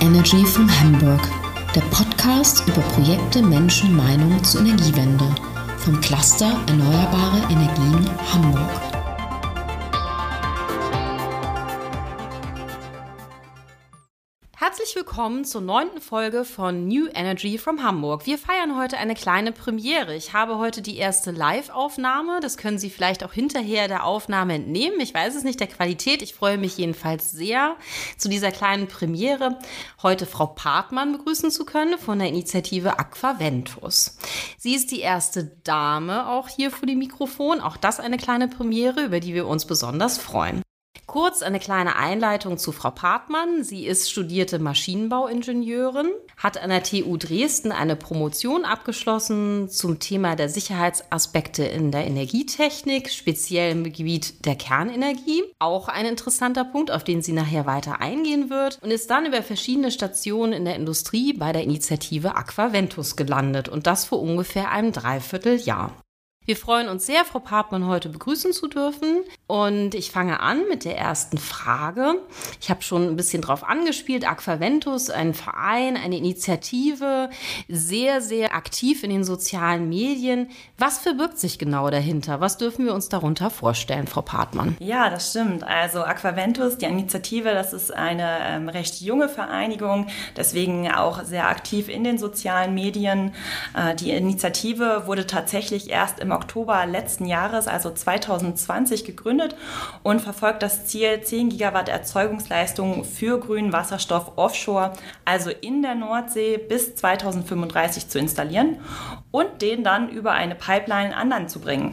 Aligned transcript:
Energy 0.00 0.44
from 0.46 0.68
Hamburg, 0.80 1.20
der 1.74 1.82
Podcast 1.82 2.66
über 2.66 2.80
Projekte, 2.80 3.42
Menschen, 3.42 3.94
Meinungen 3.94 4.42
zur 4.42 4.62
Energiewende 4.62 5.26
vom 5.76 6.00
Cluster 6.00 6.58
Erneuerbare 6.66 7.42
Energien 7.50 8.08
Hamburg. 8.32 8.89
Herzlich 14.90 15.06
willkommen 15.06 15.44
zur 15.44 15.60
neunten 15.60 16.00
Folge 16.00 16.44
von 16.44 16.88
New 16.88 17.06
Energy 17.14 17.58
from 17.58 17.84
Hamburg. 17.84 18.26
Wir 18.26 18.38
feiern 18.38 18.76
heute 18.76 18.98
eine 18.98 19.14
kleine 19.14 19.52
Premiere. 19.52 20.16
Ich 20.16 20.32
habe 20.32 20.58
heute 20.58 20.82
die 20.82 20.96
erste 20.96 21.30
Live-Aufnahme. 21.30 22.40
Das 22.42 22.56
können 22.56 22.80
Sie 22.80 22.90
vielleicht 22.90 23.22
auch 23.22 23.32
hinterher 23.32 23.86
der 23.86 24.04
Aufnahme 24.04 24.54
entnehmen. 24.54 24.98
Ich 24.98 25.14
weiß 25.14 25.36
es 25.36 25.44
nicht 25.44 25.60
der 25.60 25.68
Qualität. 25.68 26.22
Ich 26.22 26.34
freue 26.34 26.58
mich 26.58 26.76
jedenfalls 26.76 27.30
sehr, 27.30 27.76
zu 28.18 28.28
dieser 28.28 28.50
kleinen 28.50 28.88
Premiere 28.88 29.60
heute 30.02 30.26
Frau 30.26 30.46
Partmann 30.46 31.12
begrüßen 31.12 31.52
zu 31.52 31.64
können 31.64 31.96
von 31.96 32.18
der 32.18 32.26
Initiative 32.26 32.98
Aquaventus. 32.98 34.18
Sie 34.58 34.74
ist 34.74 34.90
die 34.90 35.00
erste 35.00 35.52
Dame 35.62 36.28
auch 36.28 36.48
hier 36.48 36.72
vor 36.72 36.88
dem 36.88 36.98
Mikrofon. 36.98 37.60
Auch 37.60 37.76
das 37.76 38.00
eine 38.00 38.16
kleine 38.16 38.48
Premiere, 38.48 39.04
über 39.04 39.20
die 39.20 39.34
wir 39.34 39.46
uns 39.46 39.66
besonders 39.66 40.18
freuen. 40.18 40.62
Kurz 41.10 41.42
eine 41.42 41.58
kleine 41.58 41.96
Einleitung 41.96 42.56
zu 42.56 42.70
Frau 42.70 42.92
Partmann. 42.92 43.64
Sie 43.64 43.84
ist 43.84 44.12
studierte 44.12 44.60
Maschinenbauingenieurin, 44.60 46.06
hat 46.36 46.62
an 46.62 46.70
der 46.70 46.84
TU 46.84 47.16
Dresden 47.16 47.72
eine 47.72 47.96
Promotion 47.96 48.64
abgeschlossen 48.64 49.68
zum 49.68 49.98
Thema 49.98 50.36
der 50.36 50.48
Sicherheitsaspekte 50.48 51.64
in 51.64 51.90
der 51.90 52.06
Energietechnik, 52.06 53.10
speziell 53.10 53.72
im 53.72 53.82
Gebiet 53.82 54.46
der 54.46 54.54
Kernenergie. 54.54 55.42
Auch 55.58 55.88
ein 55.88 56.06
interessanter 56.06 56.64
Punkt, 56.64 56.92
auf 56.92 57.02
den 57.02 57.22
sie 57.22 57.32
nachher 57.32 57.66
weiter 57.66 58.00
eingehen 58.00 58.48
wird 58.48 58.78
und 58.80 58.92
ist 58.92 59.10
dann 59.10 59.26
über 59.26 59.42
verschiedene 59.42 59.90
Stationen 59.90 60.52
in 60.52 60.64
der 60.64 60.76
Industrie 60.76 61.32
bei 61.32 61.50
der 61.50 61.64
Initiative 61.64 62.36
Aquaventus 62.36 63.16
gelandet 63.16 63.68
und 63.68 63.88
das 63.88 64.04
vor 64.04 64.22
ungefähr 64.22 64.70
einem 64.70 64.92
Dreivierteljahr. 64.92 65.92
Wir 66.50 66.56
freuen 66.56 66.88
uns 66.88 67.06
sehr, 67.06 67.24
Frau 67.24 67.38
Papmann 67.38 67.86
heute 67.86 68.08
begrüßen 68.08 68.52
zu 68.52 68.66
dürfen. 68.66 69.22
Und 69.46 69.94
ich 69.94 70.10
fange 70.10 70.40
an 70.40 70.66
mit 70.68 70.84
der 70.84 70.98
ersten 70.98 71.38
Frage. 71.38 72.16
Ich 72.60 72.70
habe 72.70 72.82
schon 72.82 73.06
ein 73.06 73.14
bisschen 73.14 73.40
drauf 73.40 73.62
angespielt. 73.62 74.28
Aquaventus, 74.28 75.10
ein 75.10 75.32
Verein, 75.32 75.96
eine 75.96 76.16
Initiative, 76.16 77.30
sehr, 77.68 78.20
sehr 78.20 78.52
aktiv 78.56 79.04
in 79.04 79.10
den 79.10 79.22
sozialen 79.22 79.88
Medien. 79.88 80.48
Was 80.76 80.98
verbirgt 80.98 81.38
sich 81.38 81.56
genau 81.60 81.88
dahinter? 81.88 82.40
Was 82.40 82.58
dürfen 82.58 82.84
wir 82.84 82.94
uns 82.94 83.08
darunter 83.08 83.50
vorstellen, 83.50 84.08
Frau 84.08 84.22
Partmann? 84.22 84.76
Ja, 84.80 85.08
das 85.08 85.30
stimmt. 85.30 85.62
Also 85.62 86.02
Aquaventus, 86.02 86.78
die 86.78 86.86
Initiative, 86.86 87.54
das 87.54 87.72
ist 87.72 87.94
eine 87.94 88.38
ähm, 88.42 88.68
recht 88.68 89.00
junge 89.00 89.28
Vereinigung, 89.28 90.08
deswegen 90.36 90.90
auch 90.90 91.22
sehr 91.22 91.48
aktiv 91.48 91.88
in 91.88 92.02
den 92.02 92.18
sozialen 92.18 92.74
Medien. 92.74 93.34
Äh, 93.76 93.94
die 93.94 94.10
Initiative 94.10 95.04
wurde 95.06 95.28
tatsächlich 95.28 95.90
erst 95.90 96.18
im 96.18 96.39
Oktober 96.40 96.86
letzten 96.86 97.26
Jahres, 97.26 97.68
also 97.68 97.90
2020, 97.90 99.04
gegründet 99.04 99.54
und 100.02 100.20
verfolgt 100.20 100.62
das 100.62 100.86
Ziel, 100.86 101.20
10 101.20 101.50
Gigawatt 101.50 101.88
Erzeugungsleistung 101.88 103.04
für 103.04 103.38
grünen 103.38 103.72
Wasserstoff 103.72 104.32
offshore, 104.36 104.92
also 105.24 105.50
in 105.50 105.82
der 105.82 105.94
Nordsee, 105.94 106.56
bis 106.56 106.94
2035 106.96 108.08
zu 108.08 108.18
installieren 108.18 108.78
und 109.30 109.60
den 109.60 109.84
dann 109.84 110.08
über 110.08 110.32
eine 110.32 110.54
Pipeline 110.54 111.16
an 111.16 111.28
Land 111.28 111.50
zu 111.50 111.60
bringen. 111.60 111.92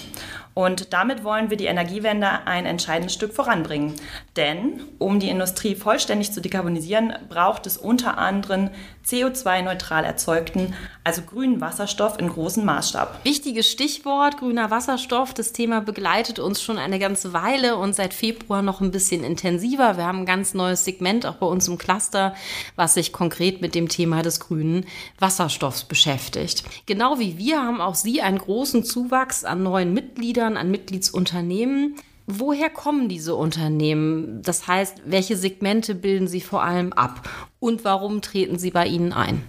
Und 0.58 0.92
damit 0.92 1.24
wollen 1.24 1.52
wir 1.52 1.58
die 1.58 1.68
Energiewende 1.68 2.48
ein 2.48 2.66
entscheidendes 2.66 3.14
Stück 3.14 3.32
voranbringen. 3.32 3.94
Denn 4.38 4.82
um 4.98 5.20
die 5.20 5.30
Industrie 5.30 5.76
vollständig 5.76 6.32
zu 6.32 6.42
dekarbonisieren, 6.42 7.14
braucht 7.30 7.68
es 7.68 7.78
unter 7.78 8.18
anderem 8.18 8.72
CO2-neutral 9.06 10.04
erzeugten, 10.04 10.74
also 11.04 11.22
grünen 11.22 11.62
Wasserstoff 11.62 12.20
in 12.20 12.28
großem 12.28 12.66
Maßstab. 12.66 13.24
Wichtiges 13.24 13.72
Stichwort, 13.72 14.38
grüner 14.38 14.72
Wasserstoff. 14.72 15.34
Das 15.36 15.54
Thema 15.54 15.80
begleitet 15.80 16.40
uns 16.40 16.62
schon 16.62 16.80
eine 16.80 16.98
ganze 16.98 17.34
Weile 17.34 17.78
und 17.78 17.96
seit 17.96 18.16
Februar 18.16 18.64
noch 18.64 18.82
ein 18.82 18.92
bisschen 18.92 19.24
intensiver. 19.24 19.96
Wir 19.96 20.06
haben 20.06 20.22
ein 20.22 20.26
ganz 20.26 20.56
neues 20.56 20.84
Segment 20.84 21.28
auch 21.28 21.36
bei 21.36 21.46
uns 21.46 21.68
im 21.68 21.78
Cluster, 21.78 22.34
was 22.76 22.96
sich 22.96 23.14
konkret 23.14 23.62
mit 23.62 23.76
dem 23.76 23.90
Thema 23.90 24.24
des 24.24 24.40
grünen 24.40 24.86
Wasserstoffs 25.20 25.84
beschäftigt. 25.84 26.64
Genau 26.88 27.20
wie 27.20 27.38
wir 27.38 27.62
haben 27.62 27.80
auch 27.80 27.96
Sie 27.96 28.22
einen 28.22 28.40
großen 28.40 28.84
Zuwachs 28.84 29.46
an 29.46 29.62
neuen 29.64 29.94
Mitgliedern 29.94 30.47
Mitgliedern, 30.48 30.58
an 30.58 30.72
Mitgliedsunternehmen. 30.72 31.96
Woher 32.26 32.70
kommen 32.70 33.08
diese 33.08 33.36
Unternehmen? 33.36 34.42
Das 34.42 34.68
heißt, 34.68 35.04
welche 35.06 35.38
Segmente 35.38 35.96
bilden 35.96 36.28
sie 36.28 36.42
vor 36.42 36.64
allem 36.64 36.92
ab? 36.94 37.28
Und 37.60 37.86
warum 37.86 38.22
treten 38.22 38.58
sie 38.58 38.72
bei 38.72 38.86
Ihnen 38.86 39.14
ein? 39.14 39.44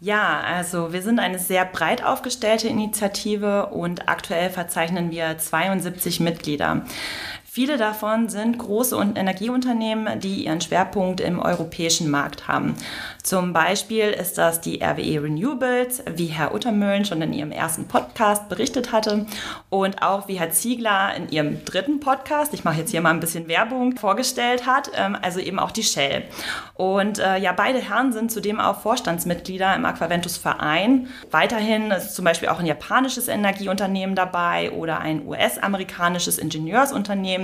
Ja, 0.00 0.40
also 0.40 0.92
wir 0.92 1.02
sind 1.02 1.18
eine 1.18 1.38
sehr 1.38 1.64
breit 1.64 2.04
aufgestellte 2.04 2.68
Initiative 2.68 3.66
und 3.66 4.08
aktuell 4.08 4.50
verzeichnen 4.50 5.10
wir 5.10 5.38
72 5.38 6.20
Mitglieder. 6.20 6.84
Viele 7.54 7.76
davon 7.76 8.28
sind 8.28 8.58
große 8.58 8.96
Energieunternehmen, 9.14 10.18
die 10.18 10.44
ihren 10.44 10.60
Schwerpunkt 10.60 11.20
im 11.20 11.38
europäischen 11.38 12.10
Markt 12.10 12.48
haben. 12.48 12.74
Zum 13.22 13.52
Beispiel 13.52 14.08
ist 14.08 14.38
das 14.38 14.60
die 14.60 14.82
RWE 14.82 15.22
Renewables, 15.22 16.02
wie 16.16 16.26
Herr 16.26 16.52
Uttermühlen 16.52 17.04
schon 17.04 17.22
in 17.22 17.32
ihrem 17.32 17.52
ersten 17.52 17.86
Podcast 17.86 18.48
berichtet 18.48 18.90
hatte 18.90 19.26
und 19.70 20.02
auch 20.02 20.26
wie 20.26 20.40
Herr 20.40 20.50
Ziegler 20.50 21.14
in 21.14 21.28
ihrem 21.28 21.64
dritten 21.64 22.00
Podcast, 22.00 22.52
ich 22.54 22.64
mache 22.64 22.80
jetzt 22.80 22.90
hier 22.90 23.00
mal 23.00 23.10
ein 23.10 23.20
bisschen 23.20 23.46
Werbung, 23.46 23.96
vorgestellt 23.96 24.66
hat, 24.66 24.90
ähm, 24.96 25.16
also 25.22 25.38
eben 25.38 25.60
auch 25.60 25.70
die 25.70 25.84
Shell. 25.84 26.24
Und 26.74 27.20
äh, 27.20 27.38
ja, 27.38 27.52
beide 27.52 27.78
Herren 27.78 28.12
sind 28.12 28.32
zudem 28.32 28.58
auch 28.58 28.80
Vorstandsmitglieder 28.80 29.76
im 29.76 29.84
Aquaventus 29.84 30.38
Verein. 30.38 31.06
Weiterhin 31.30 31.92
ist 31.92 32.16
zum 32.16 32.24
Beispiel 32.24 32.48
auch 32.48 32.58
ein 32.58 32.66
japanisches 32.66 33.28
Energieunternehmen 33.28 34.16
dabei 34.16 34.72
oder 34.72 34.98
ein 34.98 35.24
US-amerikanisches 35.24 36.38
Ingenieursunternehmen 36.38 37.43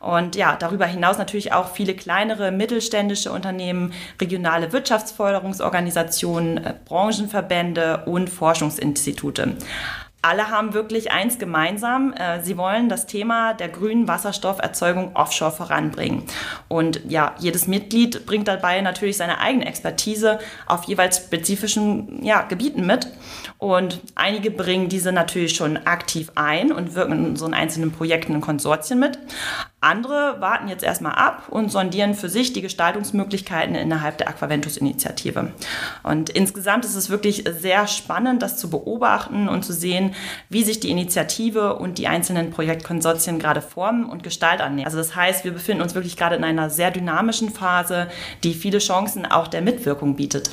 und 0.00 0.36
ja, 0.36 0.56
darüber 0.56 0.86
hinaus 0.86 1.18
natürlich 1.18 1.52
auch 1.52 1.70
viele 1.70 1.94
kleinere 1.94 2.50
mittelständische 2.50 3.32
Unternehmen, 3.32 3.92
regionale 4.20 4.72
Wirtschaftsförderungsorganisationen, 4.72 6.58
äh, 6.58 6.74
Branchenverbände 6.84 8.04
und 8.06 8.30
Forschungsinstitute 8.30 9.56
alle 10.20 10.50
haben 10.50 10.74
wirklich 10.74 11.12
eins 11.12 11.38
gemeinsam. 11.38 12.12
Äh, 12.12 12.42
sie 12.42 12.56
wollen 12.56 12.88
das 12.88 13.06
Thema 13.06 13.54
der 13.54 13.68
grünen 13.68 14.08
Wasserstofferzeugung 14.08 15.14
offshore 15.14 15.52
voranbringen. 15.52 16.24
Und 16.66 17.00
ja, 17.08 17.34
jedes 17.38 17.68
Mitglied 17.68 18.26
bringt 18.26 18.48
dabei 18.48 18.80
natürlich 18.80 19.16
seine 19.16 19.38
eigene 19.40 19.66
Expertise 19.66 20.38
auf 20.66 20.84
jeweils 20.84 21.18
spezifischen 21.18 22.24
ja, 22.24 22.42
Gebieten 22.42 22.84
mit. 22.84 23.08
Und 23.58 24.00
einige 24.16 24.50
bringen 24.50 24.88
diese 24.88 25.12
natürlich 25.12 25.54
schon 25.54 25.76
aktiv 25.86 26.32
ein 26.34 26.72
und 26.72 26.94
wirken 26.94 27.26
in 27.26 27.36
so 27.36 27.46
einzelnen 27.46 27.92
Projekten 27.92 28.34
und 28.34 28.40
Konsortien 28.40 28.98
mit. 28.98 29.18
Andere 29.80 30.40
warten 30.40 30.66
jetzt 30.66 30.82
erstmal 30.82 31.12
ab 31.12 31.44
und 31.50 31.70
sondieren 31.70 32.14
für 32.14 32.28
sich 32.28 32.52
die 32.52 32.62
Gestaltungsmöglichkeiten 32.62 33.76
innerhalb 33.76 34.18
der 34.18 34.28
Aquaventus-Initiative. 34.28 35.52
Und 36.02 36.30
insgesamt 36.30 36.84
ist 36.84 36.96
es 36.96 37.10
wirklich 37.10 37.44
sehr 37.60 37.86
spannend, 37.86 38.42
das 38.42 38.56
zu 38.56 38.70
beobachten 38.70 39.48
und 39.48 39.64
zu 39.64 39.72
sehen, 39.72 40.16
wie 40.48 40.64
sich 40.64 40.80
die 40.80 40.90
Initiative 40.90 41.76
und 41.76 41.98
die 41.98 42.08
einzelnen 42.08 42.50
Projektkonsortien 42.50 43.38
gerade 43.38 43.62
formen 43.62 44.06
und 44.06 44.24
Gestalt 44.24 44.60
annehmen. 44.60 44.86
Also 44.86 44.98
das 44.98 45.14
heißt, 45.14 45.44
wir 45.44 45.52
befinden 45.52 45.82
uns 45.82 45.94
wirklich 45.94 46.16
gerade 46.16 46.34
in 46.34 46.42
einer 46.42 46.70
sehr 46.70 46.90
dynamischen 46.90 47.50
Phase, 47.50 48.08
die 48.42 48.54
viele 48.54 48.78
Chancen 48.78 49.26
auch 49.26 49.46
der 49.46 49.62
Mitwirkung 49.62 50.16
bietet. 50.16 50.50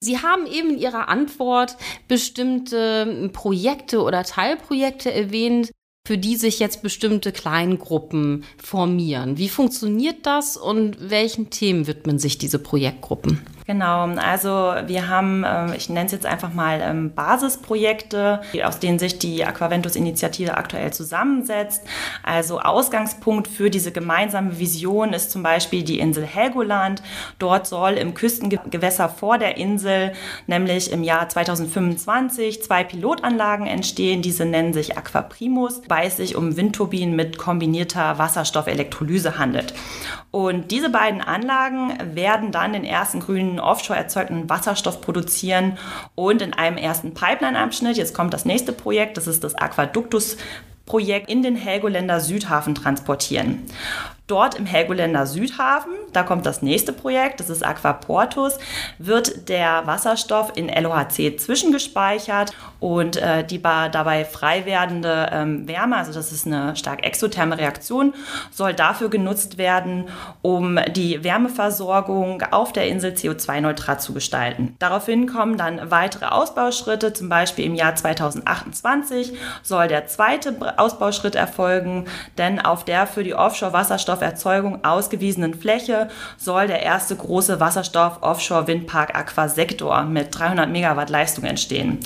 Sie 0.00 0.18
haben 0.18 0.46
eben 0.46 0.70
in 0.70 0.78
Ihrer 0.78 1.08
Antwort 1.08 1.76
bestimmte 2.06 3.30
Projekte 3.32 4.02
oder 4.02 4.22
Teilprojekte 4.22 5.12
erwähnt, 5.12 5.70
für 6.06 6.18
die 6.18 6.36
sich 6.36 6.58
jetzt 6.58 6.82
bestimmte 6.82 7.32
Kleingruppen 7.32 8.44
formieren. 8.62 9.38
Wie 9.38 9.48
funktioniert 9.48 10.26
das 10.26 10.58
und 10.58 11.08
welchen 11.08 11.48
Themen 11.48 11.86
widmen 11.86 12.18
sich 12.18 12.36
diese 12.36 12.58
Projektgruppen? 12.58 13.40
Genau, 13.66 14.02
also 14.16 14.74
wir 14.84 15.08
haben, 15.08 15.42
ähm, 15.46 15.72
ich 15.74 15.88
nenne 15.88 16.04
es 16.04 16.12
jetzt 16.12 16.26
einfach 16.26 16.52
mal 16.52 16.82
ähm, 16.82 17.14
Basisprojekte, 17.14 18.42
aus 18.62 18.78
denen 18.78 18.98
sich 18.98 19.18
die 19.18 19.42
Aquaventus-Initiative 19.42 20.54
aktuell 20.58 20.92
zusammensetzt. 20.92 21.82
Also 22.22 22.60
Ausgangspunkt 22.60 23.48
für 23.48 23.70
diese 23.70 23.90
gemeinsame 23.90 24.58
Vision 24.58 25.14
ist 25.14 25.30
zum 25.30 25.42
Beispiel 25.42 25.82
die 25.82 25.98
Insel 25.98 26.26
Helgoland. 26.26 27.02
Dort 27.38 27.66
soll 27.66 27.92
im 27.92 28.12
Küstengewässer 28.12 29.08
vor 29.08 29.38
der 29.38 29.56
Insel, 29.56 30.12
nämlich 30.46 30.92
im 30.92 31.02
Jahr 31.02 31.26
2025, 31.26 32.62
zwei 32.62 32.84
Pilotanlagen 32.84 33.66
entstehen. 33.66 34.20
Diese 34.20 34.44
nennen 34.44 34.74
sich 34.74 34.98
Aquaprimus, 34.98 35.84
wobei 35.84 36.04
es 36.04 36.18
sich 36.18 36.36
um 36.36 36.58
Windturbinen 36.58 37.16
mit 37.16 37.38
kombinierter 37.38 38.18
Wasserstoffelektrolyse 38.18 39.38
handelt. 39.38 39.72
Und 40.34 40.72
diese 40.72 40.90
beiden 40.90 41.20
Anlagen 41.20 41.96
werden 42.14 42.50
dann 42.50 42.72
den 42.72 42.84
ersten 42.84 43.20
grünen 43.20 43.53
offshore 43.60 43.98
erzeugten 43.98 44.48
Wasserstoff 44.48 45.00
produzieren 45.00 45.78
und 46.14 46.42
in 46.42 46.54
einem 46.54 46.76
ersten 46.76 47.14
Pipeline-Abschnitt, 47.14 47.96
jetzt 47.96 48.14
kommt 48.14 48.34
das 48.34 48.44
nächste 48.44 48.72
Projekt, 48.72 49.16
das 49.16 49.26
ist 49.26 49.44
das 49.44 49.54
Aquaductus 49.54 50.36
Projekt 50.86 51.30
in 51.30 51.42
den 51.42 51.56
Helgoländer 51.56 52.20
Südhafen 52.20 52.74
transportieren. 52.74 53.62
Dort 54.26 54.54
im 54.54 54.64
Helgoländer 54.64 55.26
Südhafen, 55.26 55.92
da 56.14 56.22
kommt 56.22 56.46
das 56.46 56.62
nächste 56.62 56.94
Projekt, 56.94 57.40
das 57.40 57.50
ist 57.50 57.62
Aquaportus, 57.62 58.56
wird 58.96 59.50
der 59.50 59.86
Wasserstoff 59.86 60.52
in 60.54 60.68
LOHC 60.68 61.38
zwischengespeichert 61.38 62.52
und 62.80 63.18
äh, 63.18 63.44
die 63.44 63.60
dabei 63.60 64.24
frei 64.24 64.64
werdende 64.64 65.28
ähm, 65.30 65.68
Wärme, 65.68 65.98
also 65.98 66.14
das 66.14 66.32
ist 66.32 66.46
eine 66.46 66.74
stark 66.74 67.04
exotherme 67.04 67.58
Reaktion, 67.58 68.14
soll 68.50 68.72
dafür 68.72 69.10
genutzt 69.10 69.58
werden, 69.58 70.08
um 70.40 70.78
die 70.94 71.22
Wärmeversorgung 71.22 72.42
auf 72.50 72.72
der 72.72 72.88
Insel 72.88 73.12
CO2-neutral 73.12 74.00
zu 74.00 74.14
gestalten. 74.14 74.74
Daraufhin 74.78 75.26
kommen 75.26 75.58
dann 75.58 75.90
weitere 75.90 76.26
Ausbauschritte, 76.26 77.12
zum 77.12 77.28
Beispiel 77.28 77.66
im 77.66 77.74
Jahr 77.74 77.94
2028 77.94 79.34
soll 79.62 79.88
der 79.88 80.06
zweite 80.06 80.78
Ausbauschritt 80.78 81.34
erfolgen, 81.34 82.06
denn 82.38 82.58
auf 82.58 82.86
der 82.86 83.06
für 83.06 83.22
die 83.22 83.34
Offshore-Wasserstoff 83.34 84.13
Wasserstofferzeugung 84.14 84.84
ausgewiesenen 84.84 85.54
Fläche 85.54 86.08
soll 86.36 86.66
der 86.66 86.82
erste 86.82 87.16
große 87.16 87.60
Wasserstoff-Offshore-Windpark 87.60 89.14
Aquasector 89.14 90.02
mit 90.04 90.36
300 90.38 90.68
Megawatt 90.70 91.10
Leistung 91.10 91.44
entstehen. 91.44 91.98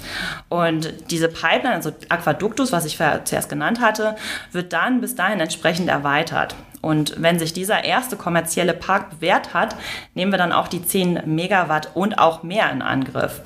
Und 0.49 0.93
diese 1.11 1.29
Pipeline, 1.29 1.75
also 1.75 1.93
Aquaductus, 2.09 2.73
was 2.73 2.85
ich 2.85 2.99
zuerst 3.25 3.49
genannt 3.49 3.81
hatte, 3.81 4.17
wird 4.53 4.73
dann 4.73 5.01
bis 5.01 5.15
dahin 5.15 5.41
entsprechend 5.41 5.89
erweitert. 5.89 6.55
Und 6.81 7.21
wenn 7.21 7.39
sich 7.39 7.53
dieser 7.53 7.85
erste 7.85 8.17
kommerzielle 8.17 8.73
Park 8.73 9.11
bewährt 9.11 9.53
hat, 9.53 9.75
nehmen 10.15 10.33
wir 10.33 10.39
dann 10.39 10.53
auch 10.53 10.69
die 10.69 10.85
10 10.85 11.23
Megawatt 11.27 11.91
und 11.95 12.19
auch 12.19 12.43
mehr 12.43 12.71
in 12.71 12.83
Angriff. 12.83 13.41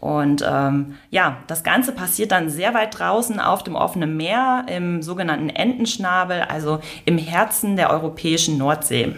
Und 0.00 0.44
ähm, 0.48 0.94
ja, 1.10 1.38
das 1.48 1.64
Ganze 1.64 1.92
passiert 1.92 2.30
dann 2.30 2.50
sehr 2.50 2.72
weit 2.74 2.98
draußen 2.98 3.40
auf 3.40 3.64
dem 3.64 3.74
offenen 3.74 4.16
Meer 4.16 4.66
im 4.68 5.02
sogenannten 5.02 5.48
Entenschnabel, 5.48 6.42
also 6.42 6.80
im 7.04 7.18
Herzen 7.18 7.76
der 7.76 7.90
europäischen 7.90 8.58
Nordsee. 8.58 9.16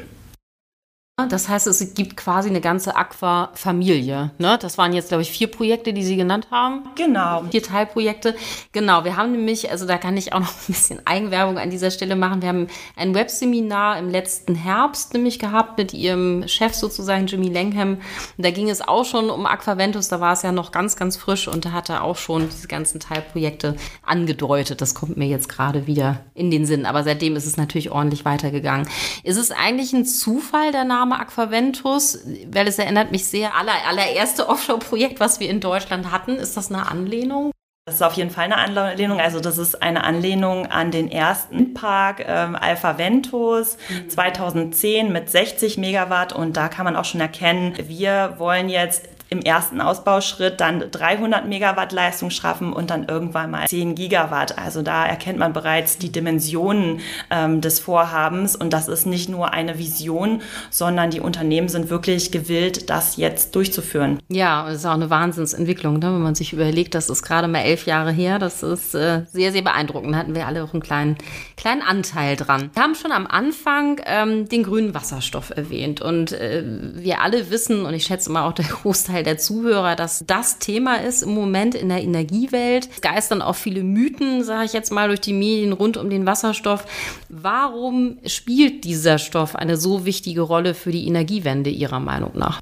Das 1.29 1.49
heißt, 1.49 1.67
es 1.67 1.95
gibt 1.95 2.17
quasi 2.17 2.49
eine 2.49 2.61
ganze 2.61 2.97
Aqua-Familie. 2.97 4.31
Ne? 4.39 4.59
Das 4.61 4.79
waren 4.79 4.93
jetzt, 4.93 5.09
glaube 5.09 5.23
ich, 5.23 5.31
vier 5.31 5.49
Projekte, 5.49 5.93
die 5.93 6.03
Sie 6.03 6.17
genannt 6.17 6.49
haben. 6.51 6.83
Genau. 6.97 7.45
Vier 7.51 7.63
Teilprojekte. 7.63 8.35
Genau. 8.73 9.05
Wir 9.05 9.17
haben 9.17 9.33
nämlich, 9.33 9.71
also 9.71 9.87
da 9.87 9.99
kann 9.99 10.17
ich 10.17 10.33
auch 10.33 10.41
noch 10.41 10.49
ein 10.55 10.67
bisschen 10.67 11.07
Eigenwerbung 11.07 11.59
an 11.59 11.71
dieser 11.71 11.91
Stelle 11.91 12.17
machen. 12.17 12.43
Wir 12.43 12.49
haben 12.49 12.67
ein 12.97 13.15
Webseminar 13.15 13.99
im 13.99 14.11
letzten 14.11 14.55
Herbst 14.55 15.15
nämlich 15.15 15.39
gehabt 15.39 15.79
mit 15.79 15.95
Ihrem 15.95 16.47
Chef 16.49 16.75
sozusagen, 16.75 17.27
Jimmy 17.27 17.49
Langham. 17.49 17.99
Und 18.37 18.45
da 18.45 18.51
ging 18.51 18.69
es 18.71 18.81
auch 18.81 19.05
schon 19.05 19.31
um 19.31 19.47
Aquaventus. 19.47 20.09
Da 20.09 20.21
war 20.21 20.33
es 20.33 20.43
ja 20.43 20.53
noch 20.53 20.73
ganz, 20.73 20.97
ganz 20.97 21.17
frisch 21.17 21.49
und 21.49 21.65
da 21.65 21.73
hat 21.73 21.89
er 21.89 22.05
auch 22.05 22.17
schon 22.17 22.49
diese 22.49 22.69
ganzen 22.69 23.01
Teilprojekte 23.01 23.77
angedeutet. 24.05 24.81
Das 24.81 24.95
kommt 24.95 25.17
mir 25.17 25.27
jetzt 25.27 25.49
gerade 25.49 25.87
wieder 25.87 26.21
in 26.35 26.51
den 26.51 26.67
Sinn. 26.67 26.87
Aber 26.87 27.05
seitdem 27.05 27.37
ist 27.37 27.47
es 27.47 27.57
natürlich 27.57 27.91
ordentlich 27.91 28.25
weitergegangen. 28.25 28.89
Ist 29.23 29.37
es 29.37 29.51
eigentlich 29.51 29.93
ein 29.93 30.05
Zufall, 30.05 30.73
der 30.73 30.85
Name 30.85 31.10
Name 31.11 31.21
Aquaventus, 31.21 32.21
weil 32.47 32.69
es 32.69 32.79
erinnert 32.79 33.11
mich 33.11 33.27
sehr, 33.27 33.55
aller, 33.55 33.73
allererste 33.87 34.49
Offshore-Projekt, 34.49 35.21
was 35.21 35.41
wir 35.41 35.51
in 35.51 35.61
Deutschland 35.61 36.11
hatten. 36.11 36.37
Ist 36.37 36.57
das 36.57 36.71
eine 36.71 36.89
Anlehnung? 36.89 37.51
Das 37.87 37.97
ist 37.97 38.03
auf 38.03 38.13
jeden 38.15 38.31
Fall 38.31 38.45
eine 38.45 38.57
Anlehnung. 38.57 39.21
Also 39.21 39.41
das 39.41 39.59
ist 39.59 39.83
eine 39.83 40.05
Anlehnung 40.05 40.67
an 40.67 40.91
den 40.91 41.11
ersten 41.11 41.75
Park 41.75 42.25
ähm, 42.27 42.55
Alpha 42.55 42.99
Ventus 42.99 43.77
mhm. 43.89 44.11
2010 44.11 45.13
mit 45.13 45.29
60 45.29 45.79
Megawatt. 45.79 46.33
Und 46.33 46.57
da 46.57 46.69
kann 46.69 46.85
man 46.85 46.97
auch 46.97 47.05
schon 47.05 47.21
erkennen, 47.21 47.75
wir 47.89 48.35
wollen 48.39 48.69
jetzt 48.69 49.09
im 49.31 49.41
ersten 49.41 49.81
Ausbauschritt 49.81 50.61
dann 50.61 50.91
300 50.91 51.47
Megawatt 51.47 51.93
Leistung 51.93 52.31
schaffen 52.31 52.73
und 52.73 52.91
dann 52.91 53.09
irgendwann 53.09 53.53
mal 53.53 53.69
10 53.69 53.95
Gigawatt. 53.95 54.59
Also 54.59 54.83
da 54.83 55.07
erkennt 55.07 55.39
man 55.39 55.53
bereits 55.53 55.99
die 55.99 56.11
Dimensionen 56.11 57.01
ähm, 57.31 57.61
des 57.61 57.79
Vorhabens 57.79 58.57
und 58.57 58.73
das 58.73 58.89
ist 58.89 59.07
nicht 59.07 59.29
nur 59.29 59.53
eine 59.53 59.79
Vision, 59.79 60.43
sondern 60.71 61.11
die 61.11 61.21
Unternehmen 61.21 61.69
sind 61.69 61.91
wirklich 61.91 62.33
gewillt, 62.33 62.91
das 62.91 63.17
jetzt 63.17 63.55
durchzuführen. 63.55 64.19
Ja, 64.29 64.69
es 64.69 64.79
ist 64.79 64.87
auch 64.87 64.95
eine 64.95 65.11
Wahnsinnsentwicklung, 65.11 66.01
ne? 66.01 66.07
wenn 66.07 66.23
man 66.23 66.35
sich 66.35 66.53
überlegt, 66.53 66.97
das 66.97 67.09
ist 67.09 67.23
gerade 67.23 67.47
mal 67.47 67.61
elf 67.61 67.87
Jahre 67.87 68.11
her. 68.11 68.41
Das 68.41 68.65
ist 68.65 68.97
äh, 68.97 69.23
sehr, 69.33 69.53
sehr 69.53 69.63
beeindruckend. 69.63 70.13
Da 70.13 70.19
hatten 70.19 70.35
wir 70.35 70.49
alle 70.49 70.65
auch 70.65 70.73
einen 70.73 70.83
kleinen, 70.83 71.17
kleinen 71.57 71.83
Anteil 71.83 72.35
dran. 72.35 72.71
Wir 72.75 72.83
haben 72.83 72.97
schon 72.97 73.13
am 73.13 73.29
Anfang 73.29 74.01
ähm, 74.07 74.49
den 74.49 74.65
grünen 74.65 74.93
Wasserstoff 74.93 75.51
erwähnt 75.51 76.01
und 76.01 76.33
äh, 76.33 76.65
wir 76.65 77.21
alle 77.21 77.51
wissen, 77.51 77.85
und 77.85 77.95
ich 77.95 78.05
schätze 78.05 78.33
mal 78.33 78.49
auch 78.49 78.55
der 78.55 78.65
Großteil 78.81 79.20
Großteil 79.21 79.23
der 79.23 79.39
Zuhörer, 79.39 79.97
dass 79.97 80.25
das 80.27 80.59
Thema 80.59 80.97
ist 80.97 81.23
im 81.23 81.35
Moment 81.35 81.75
in 81.75 81.89
der 81.89 82.03
Energiewelt. 82.03 82.89
Es 82.93 83.01
geistern 83.01 83.43
auch 83.43 83.57
viele 83.57 83.83
Mythen, 83.83 84.45
sage 84.45 84.65
ich 84.65 84.73
jetzt 84.73 84.91
mal, 84.93 85.09
durch 85.09 85.21
die 85.21 85.33
Medien 85.33 85.73
rund 85.73 85.97
um 85.97 86.11
den 86.11 86.27
Wasserstoff. 86.27 86.85
Warum 87.29 88.19
spielt 88.27 88.85
dieser 88.85 89.19
Stoff 89.19 89.57
eine 89.57 89.77
so 89.77 90.05
wichtige 90.05 90.43
Rolle 90.43 90.75
für 90.75 90.93
die 90.93 91.07
Energiewende 91.07 91.71
Ihrer 91.71 92.01
Meinung 92.01 92.33
nach? 92.35 92.61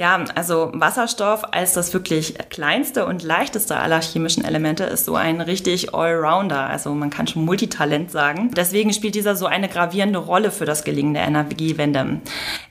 Ja, 0.00 0.24
also 0.36 0.70
Wasserstoff 0.74 1.42
als 1.50 1.72
das 1.72 1.92
wirklich 1.92 2.34
kleinste 2.50 3.04
und 3.04 3.24
leichteste 3.24 3.76
aller 3.76 4.00
chemischen 4.00 4.44
Elemente 4.44 4.84
ist 4.84 5.06
so 5.06 5.16
ein 5.16 5.40
richtig 5.40 5.92
Allrounder. 5.92 6.68
Also 6.68 6.94
man 6.94 7.10
kann 7.10 7.26
schon 7.26 7.44
Multitalent 7.44 8.12
sagen. 8.12 8.52
Deswegen 8.54 8.92
spielt 8.92 9.16
dieser 9.16 9.34
so 9.34 9.46
eine 9.46 9.68
gravierende 9.68 10.20
Rolle 10.20 10.52
für 10.52 10.66
das 10.66 10.84
Gelingen 10.84 11.14
der 11.14 11.26
Energiewende. 11.26 12.20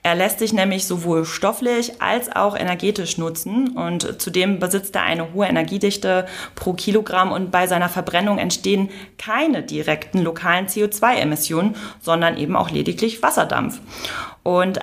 Er 0.04 0.16
lässt 0.16 0.40
sich 0.40 0.54
nämlich 0.54 0.88
sowohl 0.88 1.26
stofflich 1.26 2.02
als 2.02 2.34
auch 2.34 2.58
energetisch 2.58 3.18
nutzen 3.18 3.76
und 3.76 4.22
zudem 4.22 4.60
besitzt 4.60 4.96
er 4.96 5.04
eine 5.04 5.34
hohe 5.34 5.48
Energiedichte 5.48 6.28
pro 6.56 6.72
Kilogramm 6.72 7.34
und 7.34 7.52
bei 7.52 7.68
seiner 7.68 7.90
Verbrennung 7.90 8.38
entstehen 8.38 8.90
keine 9.18 9.64
direkten 9.64 10.24
lokalen 10.24 10.68
CO2-Emissionen, 10.68 11.76
sondern 12.00 12.38
eben 12.38 12.56
auch 12.56 12.70
lediglich 12.70 13.22
Wasserdampf. 13.22 13.82
Und 14.44 14.80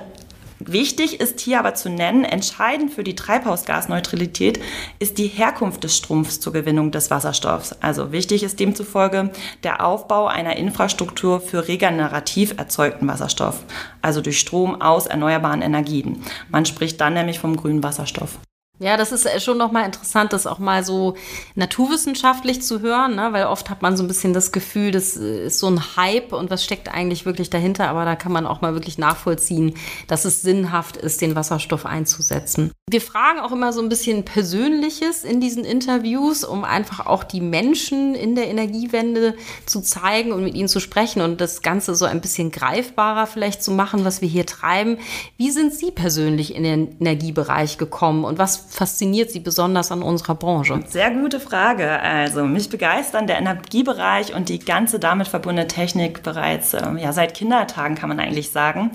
Wichtig 0.61 1.21
ist 1.21 1.41
hier 1.41 1.59
aber 1.59 1.75
zu 1.75 1.91
nennen, 1.91 2.25
entscheidend 2.25 2.93
für 2.93 3.05
die 3.05 3.17
Treibhausgasneutralität 3.17 4.61
ist 4.99 5.19
die 5.19 5.27
Herkunft 5.27 5.85
des 5.85 5.97
Strumpfs 5.97 6.41
zur 6.41 6.53
Gewinnung 6.53 6.91
des 6.91 7.11
Wasserstoffs. 7.11 7.75
Also 7.81 8.13
wichtig 8.13 8.43
ist 8.43 8.61
demzufolge 8.61 9.31
der 9.63 9.85
Aufbau 9.85 10.27
einer 10.27 10.57
Infrastruktur 10.57 11.41
für 11.41 11.67
regenerativ 11.67 12.55
erzeugten 12.57 13.09
Wasserstoff, 13.09 13.65
also 14.01 14.21
durch 14.21 14.39
Strom 14.39 14.81
aus 14.81 15.07
erneuerbaren 15.07 15.63
Energien. 15.63 16.23
Man 16.51 16.67
spricht 16.67 17.01
dann 17.01 17.15
nämlich 17.15 17.41
vom 17.41 17.57
grünen 17.57 17.83
Wasserstoff. 17.83 18.39
Ja, 18.81 18.97
das 18.97 19.13
ist 19.13 19.25
äh, 19.25 19.39
schon 19.39 19.57
nochmal 19.57 19.87
interessant, 19.87 20.33
das 20.33 20.49
auch 20.49 20.59
mal 20.59 20.85
so 20.85 21.15
naturwissenschaftlich 21.55 22.61
zu 22.61 22.81
hören, 22.81 23.15
ne? 23.15 23.29
weil 23.33 23.47
oft 23.47 23.71
hat 23.71 23.83
man 23.83 23.97
so 23.97 24.03
ein 24.03 24.09
bisschen 24.09 24.33
das 24.33 24.51
Gefühl, 24.51 24.91
das 24.91 25.17
äh, 25.17 25.47
ist 25.47 25.61
so 25.61 25.69
ein 25.69 25.97
Hype 25.97 26.33
und 26.33 26.51
was 26.51 26.65
steckt 26.65 26.89
eigentlich 26.89 27.25
wirklich 27.25 27.51
dahinter, 27.51 27.89
aber 27.89 28.05
da 28.05 28.17
kann 28.17 28.33
man 28.33 28.47
auch 28.47 28.63
mal 28.63 28.75
wirklich 28.75 28.99
nachvollziehen, 28.99 29.75
dass 30.09 30.25
es 30.25 30.43
sinnhaft 30.43 30.97
ist, 30.97 31.21
den 31.21 31.37
Wasserstoff 31.37 31.87
einzusetzen. 31.87 32.73
Wir 32.91 33.01
fragen 33.01 33.41
auch 33.41 33.51
immer 33.51 33.73
so 33.73 33.81
ein 33.81 33.89
bisschen 33.89 34.27
Persönliches 34.27 35.25
in 35.25 35.41
diesen 35.41 35.65
Interviews, 35.65 36.45
um 36.45 36.65
einfach 36.65 37.07
auch 37.07 37.25
die 37.25 37.41
Menschen 37.41 38.15
in 38.15 38.35
der 38.35 38.47
Energiewende 38.49 39.37
zu 39.65 39.81
zeigen 39.81 40.33
und 40.33 40.45
mit 40.45 40.55
ihnen 40.55 40.69
zu 40.69 40.81
sprechen 40.81 41.23
und 41.23 41.41
das 41.41 41.63
Ganze 41.63 41.95
so 41.95 42.05
ein 42.05 42.21
bisschen 42.21 42.51
greifbarer 42.51 43.27
vielleicht 43.27 43.63
zu 43.63 43.73
machen, 43.73 44.05
was 44.05 44.21
wir 44.21 44.29
hier 44.29 44.45
treiben. 44.45 44.99
Wie 45.39 45.51
sind 45.51 45.73
Sie 45.73 45.93
persönlich 45.93 46.55
in 46.55 46.63
den 46.63 47.01
Energiebereich 47.01 47.79
gekommen 47.79 48.23
und 48.23 48.37
was 48.37 48.59
fasziniert 48.59 49.31
Sie 49.31 49.41
besonders 49.41 49.91
an 49.91 50.03
unserer 50.03 50.35
Branche? 50.35 50.85
Sehr 50.87 51.11
gute 51.11 51.41
Frage. 51.41 51.89
Also 52.03 52.45
mich 52.45 52.69
begeistern 52.69 53.27
der 53.27 53.39
Energiebereich 53.39 54.35
und 54.35 54.51
die 54.51 54.59
ganze 54.59 54.99
damit 54.99 55.29
verbundene 55.29 55.69
Technik 55.69 56.23
bereits 56.23 56.75
äh, 56.75 56.83
ja, 56.99 57.15
seit 57.15 57.33
Kindertagen, 57.33 57.95
kann 57.95 58.11
man 58.11 58.21
eigentlich 58.21 58.51
sagen. 58.51 58.93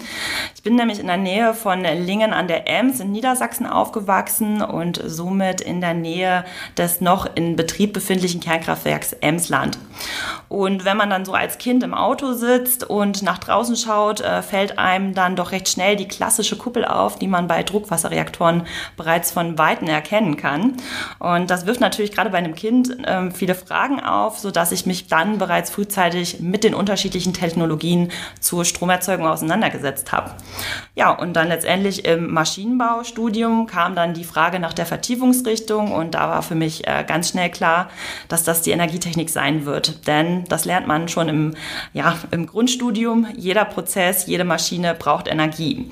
Ich 0.54 0.62
bin 0.62 0.76
nämlich 0.76 1.00
in 1.00 1.08
der 1.08 1.18
Nähe 1.18 1.56
von 1.56 1.82
Lingen 1.82 2.34
an 2.34 2.48
der 2.48 2.68
Ems 2.70 3.00
in 3.00 3.12
Niedersachsen 3.12 3.66
aufgewachsen 3.80 4.62
und 4.62 5.02
somit 5.06 5.62
in 5.62 5.82
der 5.82 5.94
Nähe 5.94 6.46
des 6.78 7.02
noch 7.02 7.28
in 7.36 7.56
Betrieb 7.56 7.94
befindlichen 7.94 8.42
Kernkraftwerks 8.42 9.14
Emsland. 9.14 9.78
Und 10.50 10.84
wenn 10.84 10.98
man 10.98 11.10
dann 11.10 11.26
so 11.26 11.34
als 11.34 11.58
Kind 11.58 11.84
im 11.84 11.94
Auto 11.94 12.34
sitzt 12.34 12.84
und 12.84 13.22
nach 13.22 13.38
draußen 13.38 13.76
schaut, 13.76 14.20
äh, 14.22 14.42
fällt 14.42 14.80
einem 14.80 15.14
dann 15.14 15.36
doch 15.36 15.52
recht 15.52 15.70
schnell 15.70 15.96
die 15.96 16.08
klassische 16.08 16.58
Kuppel 16.58 16.86
auf, 16.86 17.20
die 17.20 17.28
man 17.28 17.48
bei 17.48 17.64
Druckwasserreaktoren 17.64 18.64
bereits 18.98 19.32
von 19.32 19.58
Weitem 19.58 19.88
erkennen 19.88 20.38
kann. 20.38 20.74
Und 21.20 21.50
das 21.50 21.66
wirft 21.66 21.82
natürlich 21.82 22.12
gerade 22.12 22.32
bei 22.32 22.40
einem 22.40 22.56
Kind 22.56 23.06
äh, 23.06 23.32
viele 23.32 23.56
Fragen 23.56 24.00
auf, 24.00 24.40
sodass 24.40 24.72
ich 24.72 24.86
mich 24.86 25.08
dann 25.08 25.38
bereits 25.38 25.70
frühzeitig 25.70 26.40
mit 26.40 26.64
den 26.64 26.74
unterschiedlichen 26.74 27.34
Technologien 27.34 28.12
zur 28.40 28.66
Stromerzeugung 28.66 29.28
auseinandergesetzt 29.28 30.12
habe. 30.12 30.32
Ja, 30.96 31.12
und 31.12 31.34
dann 31.34 31.48
letztendlich 31.48 32.06
im 32.06 32.34
Maschinenbaustudium 32.34 33.68
kam 33.70 33.96
dann 33.96 34.14
die 34.14 34.24
Frage 34.24 34.60
nach 34.60 34.74
der 34.74 34.86
Vertiefungsrichtung 34.86 35.92
und 35.92 36.16
da 36.16 36.30
war 36.30 36.42
für 36.42 36.56
mich 36.56 36.88
äh, 36.88 37.06
ganz 37.08 37.30
schnell 37.30 37.50
klar, 37.50 37.90
dass 38.28 38.44
das 38.44 38.62
die 38.62 38.72
Energietechnik 38.72 39.30
sein 39.30 39.66
wird. 39.66 40.08
Denn 40.08 40.44
das 40.50 40.66
lernt 40.66 40.88
man 40.88 41.08
schon 41.08 41.30
im, 41.30 41.54
ja, 41.94 42.18
im 42.32 42.48
Grundstudium. 42.48 43.28
Jeder 43.38 43.66
Prozess, 43.66 44.26
jede 44.26 44.44
Maschine 44.44 44.96
braucht 44.96 45.28
Energie. 45.28 45.90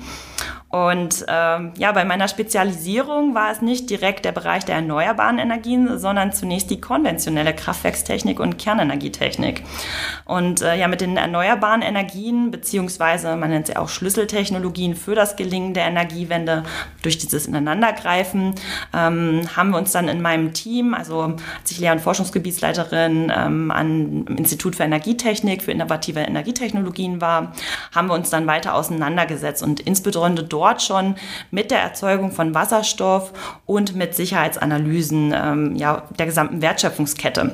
Und 0.70 1.24
ähm, 1.28 1.72
ja, 1.78 1.92
bei 1.92 2.04
meiner 2.04 2.28
Spezialisierung 2.28 3.34
war 3.34 3.50
es 3.50 3.62
nicht 3.62 3.88
direkt 3.88 4.26
der 4.26 4.32
Bereich 4.32 4.66
der 4.66 4.74
erneuerbaren 4.74 5.38
Energien, 5.38 5.98
sondern 5.98 6.32
zunächst 6.32 6.68
die 6.70 6.78
konventionelle 6.78 7.54
Kraftwerkstechnik 7.54 8.38
und 8.38 8.58
Kernenergietechnik. 8.58 9.62
Und 10.26 10.60
äh, 10.60 10.78
ja, 10.78 10.86
mit 10.86 11.00
den 11.00 11.16
erneuerbaren 11.16 11.80
Energien, 11.80 12.50
beziehungsweise 12.50 13.34
man 13.36 13.48
nennt 13.48 13.68
sie 13.68 13.78
auch 13.78 13.88
Schlüsseltechnologien 13.88 14.94
für 14.94 15.14
das 15.14 15.36
Gelingen 15.36 15.72
der 15.72 15.86
Energiewende 15.86 16.64
durch 17.00 17.16
dieses 17.16 17.46
Ineinandergreifen, 17.46 18.54
ähm, 18.94 19.48
haben 19.56 19.70
wir 19.70 19.78
uns 19.78 19.92
dann 19.92 20.08
in 20.08 20.20
meinem 20.20 20.52
Team, 20.52 20.92
also 20.92 21.34
als 21.60 21.70
ich 21.70 21.78
Lehr- 21.78 21.92
und 21.92 22.00
Forschungsgebietsleiterin 22.02 23.32
ähm, 23.34 23.70
am 23.70 24.26
Institut 24.36 24.76
für 24.76 24.82
Energietechnik, 24.82 25.62
für 25.62 25.72
innovative 25.72 26.20
Energietechnologien 26.20 27.22
war, 27.22 27.54
haben 27.94 28.08
wir 28.08 28.14
uns 28.14 28.28
dann 28.28 28.46
weiter 28.46 28.74
auseinandergesetzt 28.74 29.62
und 29.62 29.80
insbesondere 29.80 30.57
dort 30.58 30.82
schon 30.82 31.14
mit 31.52 31.70
der 31.70 31.80
Erzeugung 31.80 32.32
von 32.32 32.52
Wasserstoff 32.52 33.32
und 33.64 33.94
mit 33.94 34.14
Sicherheitsanalysen 34.16 35.32
ähm, 35.34 35.76
ja, 35.76 36.02
der 36.18 36.26
gesamten 36.26 36.60
Wertschöpfungskette. 36.62 37.52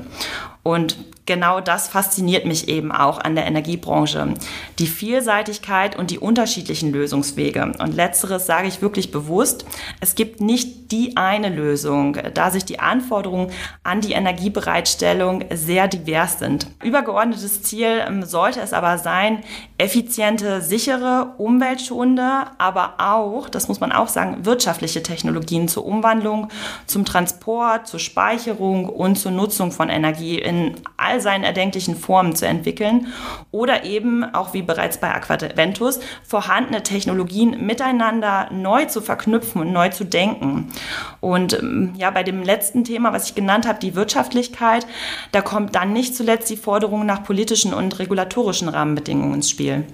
Und 0.64 0.96
genau 1.26 1.60
das 1.60 1.88
fasziniert 1.88 2.44
mich 2.44 2.68
eben 2.68 2.92
auch 2.92 3.18
an 3.18 3.34
der 3.34 3.46
Energiebranche. 3.46 4.34
Die 4.78 4.86
Vielseitigkeit 4.86 5.96
und 5.96 6.10
die 6.10 6.18
unterschiedlichen 6.18 6.92
Lösungswege. 6.92 7.72
Und 7.78 7.94
letzteres 7.94 8.46
sage 8.46 8.68
ich 8.68 8.82
wirklich 8.82 9.10
bewusst. 9.10 9.64
Es 10.00 10.14
gibt 10.14 10.40
nicht 10.40 10.92
die 10.92 11.16
eine 11.16 11.48
Lösung, 11.48 12.16
da 12.34 12.50
sich 12.50 12.64
die 12.64 12.78
Anforderungen 12.78 13.50
an 13.82 14.00
die 14.00 14.12
Energiebereitstellung 14.12 15.44
sehr 15.52 15.88
divers 15.88 16.38
sind. 16.38 16.66
Übergeordnetes 16.82 17.62
Ziel 17.62 18.02
ähm, 18.06 18.22
sollte 18.22 18.60
es 18.60 18.72
aber 18.72 18.98
sein, 18.98 19.42
effiziente, 19.78 20.60
sichere, 20.60 21.34
umweltschonende, 21.38 22.44
aber 22.58 22.94
auch, 22.98 23.48
das 23.48 23.68
muss 23.68 23.80
man 23.80 23.92
auch 23.92 24.08
sagen, 24.08 24.44
wirtschaftliche 24.44 25.02
Technologien 25.02 25.68
zur 25.68 25.84
Umwandlung, 25.86 26.48
zum 26.86 27.04
Transport, 27.04 27.86
zur 27.86 28.00
Speicherung 28.00 28.88
und 28.88 29.16
zur 29.16 29.32
Nutzung 29.32 29.72
von 29.72 29.88
Energie 29.88 30.38
in 30.38 30.53
all 30.96 31.20
seinen 31.20 31.44
erdenklichen 31.44 31.96
Formen 31.96 32.34
zu 32.36 32.46
entwickeln 32.46 33.08
oder 33.50 33.84
eben, 33.84 34.24
auch 34.34 34.54
wie 34.54 34.62
bereits 34.62 34.98
bei 34.98 35.14
Aquaventus, 35.14 36.00
vorhandene 36.22 36.82
Technologien 36.82 37.66
miteinander 37.66 38.48
neu 38.50 38.84
zu 38.86 39.00
verknüpfen 39.00 39.62
und 39.62 39.72
neu 39.72 39.88
zu 39.90 40.04
denken. 40.04 40.72
Und 41.20 41.54
ähm, 41.54 41.94
ja, 41.96 42.10
bei 42.10 42.22
dem 42.22 42.42
letzten 42.42 42.84
Thema, 42.84 43.12
was 43.12 43.28
ich 43.28 43.34
genannt 43.34 43.66
habe, 43.66 43.78
die 43.78 43.94
Wirtschaftlichkeit, 43.94 44.86
da 45.32 45.42
kommt 45.42 45.74
dann 45.74 45.92
nicht 45.92 46.16
zuletzt 46.16 46.50
die 46.50 46.56
Forderung 46.56 47.06
nach 47.06 47.22
politischen 47.24 47.74
und 47.74 47.98
regulatorischen 47.98 48.68
Rahmenbedingungen 48.68 49.34
ins 49.34 49.50
Spiel. 49.50 49.84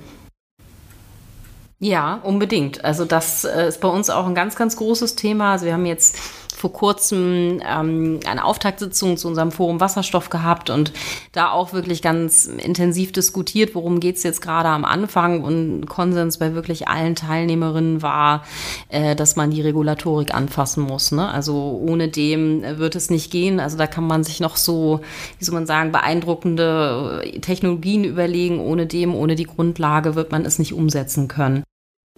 Ja, 1.83 2.21
unbedingt. 2.23 2.85
Also 2.85 3.07
das 3.07 3.45
äh, 3.45 3.69
ist 3.69 3.81
bei 3.81 3.89
uns 3.89 4.11
auch 4.11 4.27
ein 4.27 4.35
ganz, 4.35 4.55
ganz 4.55 4.77
großes 4.77 5.17
Thema. 5.17 5.53
Also 5.53 5.65
wir 5.65 5.73
haben 5.73 5.87
jetzt 5.87 6.19
vor 6.61 6.73
kurzem 6.75 7.63
ähm, 7.67 8.21
eine 8.27 8.45
Auftaktsitzung 8.45 9.17
zu 9.17 9.29
unserem 9.29 9.51
Forum 9.51 9.81
Wasserstoff 9.81 10.29
gehabt 10.29 10.69
und 10.69 10.93
da 11.33 11.51
auch 11.51 11.73
wirklich 11.73 12.03
ganz 12.03 12.45
intensiv 12.45 13.13
diskutiert, 13.13 13.75
worum 13.75 13.99
geht 13.99 14.17
es 14.17 14.23
jetzt 14.23 14.43
gerade 14.43 14.69
am 14.69 14.85
Anfang. 14.85 15.43
Und 15.43 15.87
Konsens 15.87 16.37
bei 16.37 16.55
wirklich 16.55 16.87
allen 16.87 17.15
Teilnehmerinnen 17.15 18.03
war, 18.03 18.45
äh, 18.91 19.17
dass 19.17 19.37
man 19.37 19.51
die 19.51 19.63
Regulatorik 19.63 20.35
anfassen 20.35 20.85
muss. 20.85 21.13
Ne? 21.13 21.27
Also 21.27 21.81
ohne 21.83 22.09
dem 22.09 22.63
wird 22.79 22.95
es 22.95 23.09
nicht 23.09 23.31
gehen. 23.31 23.59
Also 23.59 23.79
da 23.79 23.87
kann 23.87 24.07
man 24.07 24.23
sich 24.23 24.41
noch 24.41 24.59
so, 24.59 25.01
wie 25.39 25.45
soll 25.47 25.55
man 25.55 25.67
sagen, 25.67 25.93
beeindruckende 25.93 27.23
Technologien 27.41 28.05
überlegen. 28.05 28.61
Ohne 28.61 28.87
dem, 28.87 29.15
ohne 29.15 29.35
die 29.35 29.45
Grundlage 29.45 30.15
wird 30.15 30.31
man 30.31 30.45
es 30.45 30.59
nicht 30.59 30.75
umsetzen 30.75 31.27
können. 31.27 31.63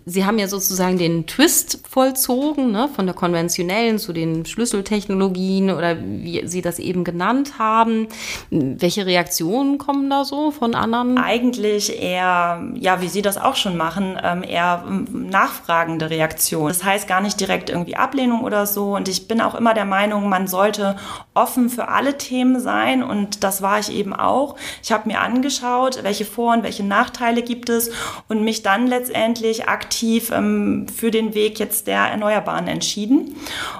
Sie 0.04 0.24
haben 0.24 0.38
ja 0.38 0.48
sozusagen 0.48 0.98
den 0.98 1.26
Twist 1.26 1.86
vollzogen, 1.88 2.72
ne, 2.72 2.88
von 2.94 3.06
der 3.06 3.14
konventionellen 3.14 3.98
zu 3.98 4.12
den 4.12 4.44
Schlüsseltechnologien 4.44 5.70
oder 5.70 5.96
wie 6.00 6.44
Sie 6.46 6.60
das 6.60 6.80
eben 6.80 7.04
genannt 7.04 7.58
haben. 7.58 8.08
Welche 8.50 9.06
Reaktionen 9.06 9.78
kommen 9.78 10.10
da 10.10 10.24
so 10.24 10.50
von 10.50 10.74
anderen? 10.74 11.18
Eigentlich 11.18 12.02
eher, 12.02 12.64
ja, 12.74 13.00
wie 13.00 13.08
Sie 13.08 13.22
das 13.22 13.38
auch 13.38 13.54
schon 13.54 13.76
machen, 13.76 14.18
ähm, 14.22 14.42
eher 14.42 14.82
ähm, 14.86 15.28
nachfragende 15.28 16.10
Reaktionen. 16.10 16.68
Das 16.68 16.82
heißt 16.82 17.06
gar 17.06 17.20
nicht 17.20 17.38
direkt 17.38 17.70
irgendwie 17.70 17.96
Ablehnung 17.96 18.42
oder 18.42 18.66
so. 18.66 18.96
Und 18.96 19.06
ich 19.06 19.28
bin 19.28 19.40
auch 19.40 19.54
immer 19.54 19.72
der 19.72 19.84
Meinung, 19.84 20.28
man 20.28 20.48
sollte 20.48 20.96
offen 21.34 21.70
für 21.70 21.88
alle 21.88 22.18
Themen 22.18 22.58
sein. 22.58 23.04
Und 23.04 23.44
das 23.44 23.62
war 23.62 23.78
ich 23.78 23.92
eben 23.92 24.14
auch. 24.14 24.56
Ich 24.82 24.90
habe 24.90 25.08
mir 25.08 25.20
angeschaut, 25.20 26.02
welche 26.02 26.24
Vor- 26.24 26.54
und 26.54 26.64
welche 26.64 26.82
Nachteile 26.82 27.42
gibt 27.42 27.68
es 27.68 27.92
und 28.28 28.42
mich 28.42 28.62
dann 28.62 28.88
letztendlich 28.88 29.68
aktiv 29.68 29.81
aktiv 29.82 30.30
ähm, 30.30 30.86
für 30.88 31.10
den 31.10 31.34
Weg 31.34 31.58
jetzt 31.58 31.86
der 31.88 31.98
Erneuerbaren 31.98 32.68
entschieden. 32.68 33.34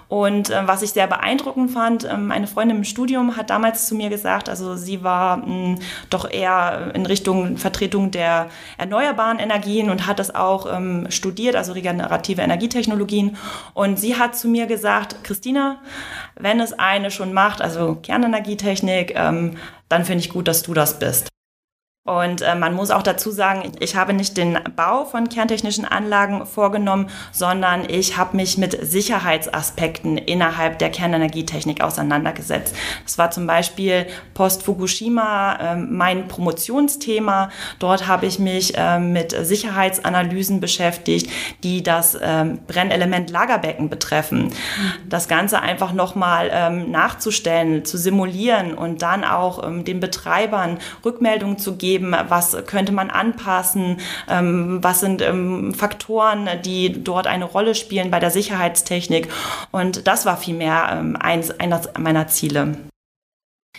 Und 0.08 0.50
äh, 0.50 0.66
was 0.66 0.82
ich 0.82 0.90
sehr 0.90 1.06
beeindruckend 1.06 1.70
fand, 1.70 2.04
ähm, 2.04 2.32
eine 2.32 2.48
Freundin 2.48 2.78
im 2.78 2.84
Studium 2.84 3.36
hat 3.36 3.50
damals 3.50 3.86
zu 3.86 3.94
mir 3.94 4.10
gesagt, 4.10 4.48
also 4.48 4.74
sie 4.76 5.04
war 5.04 5.36
mh, 5.36 5.46
hm, 5.46 5.78
doch 6.10 6.28
eher 6.28 6.90
in 6.94 7.06
Richtung 7.06 7.56
Vertretung 7.56 8.10
der 8.10 8.48
erneuerbaren 8.78 9.38
Energien 9.38 9.90
und 9.90 10.06
hat 10.06 10.18
das 10.18 10.34
auch 10.34 10.66
ähm, 10.72 11.06
studiert, 11.08 11.54
also 11.54 11.72
regenerative 11.72 12.42
Energietechnologien. 12.42 13.36
Und 13.72 13.98
sie 13.98 14.16
hat 14.16 14.36
zu 14.36 14.48
mir 14.48 14.66
gesagt, 14.66 15.22
Christina, 15.22 15.78
wenn 16.34 16.58
es 16.58 16.72
eine 16.72 17.10
schon 17.10 17.32
macht, 17.32 17.62
also 17.62 17.94
Kernenergietechnik, 18.02 19.14
ähm, 19.14 19.56
dann 19.88 20.04
finde 20.04 20.24
ich 20.24 20.30
gut, 20.30 20.48
dass 20.48 20.62
du 20.62 20.74
das 20.74 20.98
bist. 20.98 21.28
Und 22.04 22.42
äh, 22.42 22.56
man 22.56 22.74
muss 22.74 22.90
auch 22.90 23.04
dazu 23.04 23.30
sagen, 23.30 23.70
ich 23.78 23.94
habe 23.94 24.12
nicht 24.12 24.36
den 24.36 24.58
Bau 24.74 25.04
von 25.04 25.28
kerntechnischen 25.28 25.84
Anlagen 25.84 26.46
vorgenommen, 26.46 27.06
sondern 27.30 27.88
ich 27.88 28.16
habe 28.16 28.36
mich 28.36 28.58
mit 28.58 28.76
Sicherheitsaspekten 28.84 30.18
innerhalb 30.18 30.80
der 30.80 30.90
Kernenergietechnik 30.90 31.80
auseinandergesetzt. 31.80 32.74
Das 33.04 33.18
war 33.18 33.30
zum 33.30 33.46
Beispiel 33.46 34.06
Post-Fukushima 34.34 35.54
äh, 35.60 35.76
mein 35.76 36.26
Promotionsthema. 36.26 37.50
Dort 37.78 38.08
habe 38.08 38.26
ich 38.26 38.40
mich 38.40 38.76
äh, 38.76 38.98
mit 38.98 39.30
Sicherheitsanalysen 39.30 40.58
beschäftigt, 40.58 41.30
die 41.62 41.84
das 41.84 42.18
ähm, 42.20 42.58
Brennelement 42.66 43.30
Lagerbecken 43.30 43.88
betreffen. 43.88 44.52
Das 45.08 45.28
Ganze 45.28 45.60
einfach 45.60 45.92
nochmal 45.92 46.50
ähm, 46.52 46.90
nachzustellen, 46.90 47.84
zu 47.84 47.96
simulieren 47.96 48.74
und 48.74 49.02
dann 49.02 49.22
auch 49.22 49.64
ähm, 49.64 49.84
den 49.84 50.00
Betreibern 50.00 50.78
Rückmeldungen 51.04 51.58
zu 51.58 51.76
geben 51.76 51.91
geben, 51.92 52.14
was 52.28 52.56
könnte 52.66 52.92
man 52.92 53.10
anpassen, 53.10 53.98
ähm, 54.28 54.78
was 54.82 55.00
sind 55.00 55.20
ähm, 55.20 55.74
Faktoren, 55.74 56.48
die 56.64 57.04
dort 57.04 57.26
eine 57.26 57.44
Rolle 57.44 57.74
spielen 57.74 58.10
bei 58.10 58.18
der 58.18 58.30
Sicherheitstechnik. 58.30 59.28
Und 59.72 60.06
das 60.06 60.24
war 60.24 60.38
vielmehr 60.38 60.88
ähm, 60.92 61.16
eines, 61.16 61.50
eines 61.60 61.90
meiner 61.98 62.28
Ziele. 62.28 62.76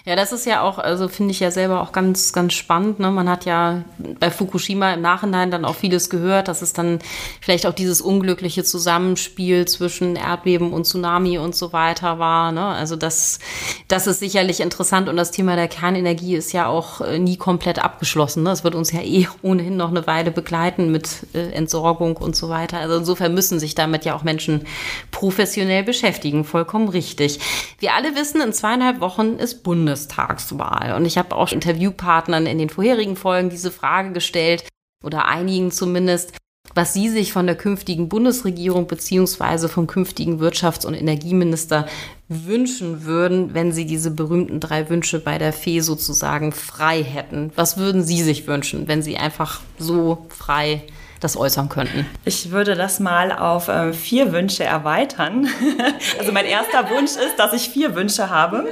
Ja, 0.05 0.17
das 0.17 0.33
ist 0.33 0.45
ja 0.45 0.61
auch, 0.61 0.79
also 0.79 1.07
finde 1.07 1.31
ich 1.31 1.39
ja 1.39 1.49
selber 1.49 1.81
auch 1.81 1.93
ganz, 1.93 2.33
ganz 2.33 2.51
spannend. 2.51 2.99
Ne? 2.99 3.09
Man 3.09 3.29
hat 3.29 3.45
ja 3.45 3.85
bei 4.19 4.31
Fukushima 4.31 4.93
im 4.95 5.01
Nachhinein 5.01 5.49
dann 5.49 5.63
auch 5.63 5.75
vieles 5.75 6.09
gehört, 6.09 6.49
dass 6.49 6.61
es 6.61 6.73
dann 6.73 6.99
vielleicht 7.39 7.65
auch 7.65 7.73
dieses 7.73 8.01
unglückliche 8.01 8.65
Zusammenspiel 8.65 9.65
zwischen 9.65 10.17
Erdbeben 10.17 10.73
und 10.73 10.83
Tsunami 10.83 11.37
und 11.37 11.55
so 11.55 11.71
weiter 11.71 12.19
war. 12.19 12.51
Ne? 12.51 12.65
Also 12.65 12.97
das, 12.97 13.39
das 13.87 14.05
ist 14.05 14.19
sicherlich 14.19 14.59
interessant 14.59 15.07
und 15.07 15.15
das 15.15 15.31
Thema 15.31 15.55
der 15.55 15.69
Kernenergie 15.69 16.35
ist 16.35 16.51
ja 16.51 16.67
auch 16.67 16.99
äh, 16.99 17.17
nie 17.17 17.37
komplett 17.37 17.79
abgeschlossen. 17.79 18.43
Ne? 18.43 18.51
Es 18.51 18.65
wird 18.65 18.75
uns 18.75 18.91
ja 18.91 18.99
eh 18.99 19.29
ohnehin 19.41 19.77
noch 19.77 19.89
eine 19.89 20.05
Weile 20.05 20.31
begleiten 20.31 20.91
mit 20.91 21.27
äh, 21.33 21.51
Entsorgung 21.51 22.17
und 22.17 22.35
so 22.35 22.49
weiter. 22.49 22.77
Also 22.77 22.97
insofern 22.97 23.33
müssen 23.33 23.57
sich 23.57 23.73
damit 23.73 24.03
ja 24.03 24.15
auch 24.15 24.23
Menschen 24.23 24.65
professionell 25.11 25.83
beschäftigen. 25.83 26.43
Vollkommen 26.43 26.89
richtig. 26.89 27.39
Wir 27.79 27.93
alle 27.93 28.15
wissen, 28.17 28.41
in 28.41 28.51
zweieinhalb 28.51 28.99
Wochen 28.99 29.37
ist 29.37 29.63
Bundes 29.63 29.82
Bundestagswahl. 29.83 30.93
Und 30.95 31.05
ich 31.05 31.17
habe 31.17 31.35
auch 31.35 31.51
Interviewpartnern 31.51 32.45
in 32.45 32.57
den 32.57 32.69
vorherigen 32.69 33.15
Folgen 33.15 33.49
diese 33.49 33.71
Frage 33.71 34.13
gestellt, 34.13 34.63
oder 35.03 35.25
einigen 35.25 35.69
zumindest, 35.69 36.31
was 36.75 36.93
sie 36.93 37.09
sich 37.09 37.33
von 37.33 37.45
der 37.45 37.57
künftigen 37.57 38.07
Bundesregierung 38.07 38.87
beziehungsweise 38.87 39.67
vom 39.67 39.85
künftigen 39.85 40.39
Wirtschafts- 40.39 40.85
und 40.85 40.93
Energieminister 40.93 41.87
wünschen 42.29 43.03
würden, 43.03 43.53
wenn 43.53 43.73
sie 43.73 43.85
diese 43.85 44.11
berühmten 44.11 44.61
drei 44.61 44.89
Wünsche 44.89 45.19
bei 45.19 45.37
der 45.37 45.51
Fee 45.51 45.81
sozusagen 45.81 46.53
frei 46.53 47.03
hätten. 47.03 47.51
Was 47.57 47.75
würden 47.75 48.01
Sie 48.01 48.23
sich 48.23 48.47
wünschen, 48.47 48.87
wenn 48.87 49.01
Sie 49.01 49.17
einfach 49.17 49.59
so 49.77 50.25
frei 50.29 50.83
das 51.23 51.37
äußern 51.37 51.69
könnten? 51.69 52.05
Ich 52.25 52.51
würde 52.51 52.75
das 52.75 52.99
mal 52.99 53.31
auf 53.31 53.67
äh, 53.67 53.93
vier 53.93 54.31
Wünsche 54.31 54.63
erweitern. 54.63 55.47
also 56.19 56.31
mein 56.31 56.45
erster 56.45 56.89
Wunsch 56.89 57.11
ist, 57.11 57.37
dass 57.37 57.53
ich 57.53 57.69
vier 57.69 57.95
Wünsche 57.95 58.29
habe. 58.29 58.65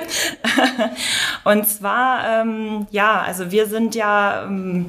Und 1.44 1.68
zwar, 1.68 2.42
ähm, 2.42 2.88
ja, 2.92 3.22
also 3.22 3.52
wir 3.52 3.68
sind 3.68 3.96
ja 3.96 4.44
ähm, 4.44 4.88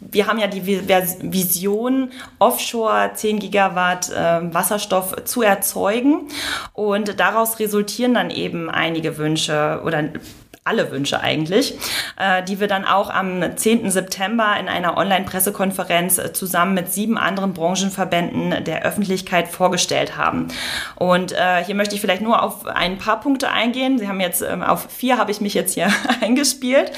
wir 0.00 0.26
haben 0.26 0.38
ja 0.38 0.46
die 0.46 0.66
Vision, 0.66 2.10
offshore 2.38 3.12
10 3.14 3.38
Gigawatt 3.38 4.10
äh, 4.10 4.52
Wasserstoff 4.52 5.24
zu 5.24 5.42
erzeugen. 5.42 6.28
Und 6.72 7.20
daraus 7.20 7.58
resultieren 7.58 8.14
dann 8.14 8.30
eben 8.30 8.70
einige 8.70 9.18
Wünsche 9.18 9.82
oder 9.84 10.04
alle 10.70 10.92
Wünsche 10.92 11.20
eigentlich, 11.20 11.74
äh, 12.16 12.44
die 12.44 12.60
wir 12.60 12.68
dann 12.68 12.84
auch 12.84 13.10
am 13.10 13.56
10. 13.56 13.90
September 13.90 14.54
in 14.60 14.68
einer 14.68 14.96
Online-Pressekonferenz 14.96 16.18
äh, 16.18 16.32
zusammen 16.32 16.74
mit 16.74 16.92
sieben 16.92 17.18
anderen 17.18 17.54
Branchenverbänden 17.54 18.62
der 18.62 18.84
Öffentlichkeit 18.84 19.48
vorgestellt 19.48 20.16
haben. 20.16 20.46
Und 20.94 21.32
äh, 21.32 21.64
hier 21.64 21.74
möchte 21.74 21.96
ich 21.96 22.00
vielleicht 22.00 22.22
nur 22.22 22.40
auf 22.40 22.66
ein 22.66 22.98
paar 22.98 23.18
Punkte 23.18 23.50
eingehen. 23.50 23.98
Sie 23.98 24.06
haben 24.06 24.20
jetzt 24.20 24.42
ähm, 24.42 24.62
auf 24.62 24.86
vier 24.88 25.18
habe 25.18 25.32
ich 25.32 25.40
mich 25.40 25.54
jetzt 25.54 25.74
hier 25.74 25.88
eingespielt. 26.20 26.92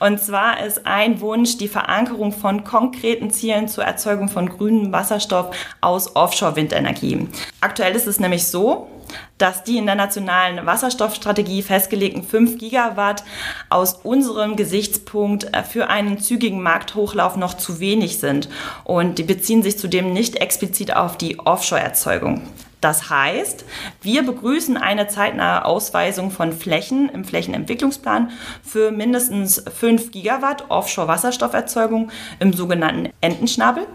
Und 0.00 0.20
zwar 0.20 0.62
ist 0.62 0.86
ein 0.86 1.22
Wunsch 1.22 1.56
die 1.56 1.68
Verankerung 1.68 2.30
von 2.30 2.62
konkreten 2.62 3.30
Zielen 3.30 3.68
zur 3.68 3.84
Erzeugung 3.84 4.28
von 4.28 4.50
grünem 4.50 4.92
Wasserstoff 4.92 5.56
aus 5.80 6.14
Offshore-Windenergie. 6.14 7.26
Aktuell 7.62 7.94
ist 7.96 8.06
es 8.06 8.20
nämlich 8.20 8.46
so, 8.46 8.90
dass 9.38 9.64
die 9.64 9.78
in 9.78 9.86
der 9.86 9.94
nationalen 9.94 10.64
Wasserstoffstrategie 10.66 11.62
festgelegten 11.62 12.22
5 12.22 12.58
Gigawatt 12.58 13.24
aus 13.70 13.94
unserem 14.02 14.56
Gesichtspunkt 14.56 15.54
äh, 15.54 15.62
für 15.62 15.88
einen 15.88 16.18
zügigen 16.18 16.62
Markthochlauf 16.62 17.36
noch 17.36 17.54
zu 17.54 17.80
wenig 17.80 18.20
sind. 18.20 18.48
Und 18.84 19.18
die 19.18 19.24
beziehen 19.24 19.62
sich 19.62 19.78
zudem 19.78 20.12
nicht 20.12 20.36
explizit 20.36 20.94
auf 20.94 21.18
die 21.18 21.38
Offshore-Erzeugung. 21.38 22.42
Das 22.84 23.08
heißt, 23.08 23.64
wir 24.02 24.26
begrüßen 24.26 24.76
eine 24.76 25.08
zeitnahe 25.08 25.64
Ausweisung 25.64 26.30
von 26.30 26.52
Flächen 26.52 27.08
im 27.08 27.24
Flächenentwicklungsplan 27.24 28.30
für 28.62 28.90
mindestens 28.90 29.64
5 29.74 30.10
Gigawatt 30.10 30.66
Offshore-Wasserstofferzeugung 30.68 32.10
im 32.40 32.52
sogenannten 32.52 33.08
Entenschnabel 33.22 33.86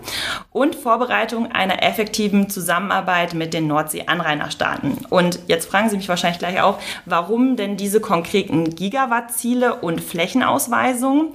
und 0.50 0.74
Vorbereitung 0.74 1.52
einer 1.52 1.84
effektiven 1.84 2.50
Zusammenarbeit 2.50 3.36
mit 3.36 3.54
den 3.54 3.68
Nordsee-Anrainerstaaten. 3.68 5.06
Und 5.12 5.38
jetzt 5.46 5.70
fragen 5.70 5.92
Sie 5.92 5.98
mich 5.98 6.10
wahrscheinlich 6.10 6.40
gleich 6.40 6.60
auch, 6.60 6.80
warum 7.06 7.58
denn 7.58 7.78
diese 7.78 8.02
konkreten 8.02 8.76
Gigawatt-Ziele 8.76 9.76
und 9.76 10.02
Flächenausweisungen? 10.02 11.28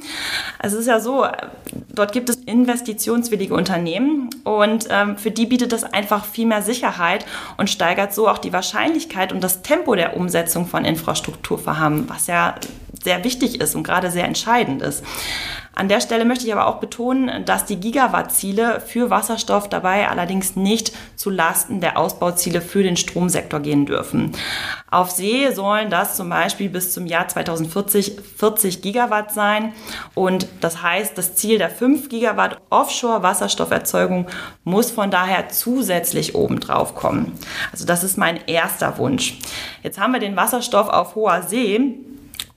Also 0.58 0.75
es 0.75 0.80
ist 0.80 0.88
ja 0.88 0.99
so, 0.99 1.25
dort 1.94 2.11
gibt 2.11 2.30
es 2.30 2.34
investitionswillige 2.34 3.54
Unternehmen 3.54 4.24
und 4.44 4.86
ähm, 4.90 5.16
für 5.16 5.30
die 5.30 5.46
bietet 5.46 5.72
das 5.72 5.84
einfach 5.84 6.24
viel 6.24 6.46
mehr 6.46 6.62
Sicherheit 6.62 7.24
und 7.56 7.70
steigert 7.70 8.14
so 8.14 8.28
auch 8.28 8.38
die 8.38 8.52
Wahrscheinlichkeit 8.52 9.32
und 9.32 9.42
das 9.42 9.62
Tempo 9.62 9.94
der 9.94 10.16
Umsetzung 10.16 10.66
von 10.66 10.84
Infrastrukturvorhaben, 10.84 12.08
was 12.08 12.26
ja 12.26 12.54
sehr 13.04 13.23
wichtig 13.23 13.61
ist 13.61 13.75
und 13.75 13.84
gerade 13.84 14.11
sehr 14.11 14.25
entscheidend 14.25 14.82
ist. 14.82 15.04
An 15.76 15.88
der 15.88 16.00
Stelle 16.00 16.25
möchte 16.25 16.46
ich 16.46 16.52
aber 16.52 16.68
auch 16.68 16.76
betonen, 16.76 17.44
dass 17.44 17.64
die 17.64 17.80
Gigawatt-Ziele 17.80 18.80
für 18.80 19.11
Wasserstoff 19.11 19.68
dabei 19.68 20.08
allerdings 20.08 20.54
nicht 20.54 20.92
zu 21.16 21.30
Lasten 21.30 21.80
der 21.80 21.99
Ausbauziele 21.99 22.61
für 22.61 22.84
den 22.84 22.96
Stromsektor 22.96 23.58
gehen 23.58 23.84
dürfen. 23.84 24.30
Auf 24.88 25.11
See 25.11 25.50
sollen 25.50 25.90
das 25.90 26.16
zum 26.16 26.28
Beispiel 26.28 26.68
bis 26.68 26.92
zum 26.92 27.06
Jahr 27.06 27.26
2040 27.26 28.20
40 28.37 28.82
Gigawatt 28.82 29.32
sein. 29.32 29.73
Und 30.14 30.46
das 30.61 30.80
heißt, 30.80 31.18
das 31.18 31.34
Ziel 31.34 31.58
der 31.58 31.70
5 31.70 32.08
Gigawatt 32.08 32.58
Offshore-Wasserstofferzeugung 32.70 34.28
muss 34.62 34.92
von 34.92 35.11
daher 35.11 35.49
zusätzlich 35.49 36.37
obendrauf 36.37 36.94
kommen. 36.94 37.32
Also 37.73 37.84
das 37.84 38.04
ist 38.04 38.16
mein 38.16 38.38
erster 38.46 38.96
Wunsch. 38.99 39.38
Jetzt 39.82 39.99
haben 39.99 40.12
wir 40.12 40.20
den 40.20 40.37
Wasserstoff 40.37 40.88
auf 40.88 41.16
hoher 41.16 41.42
See 41.42 41.96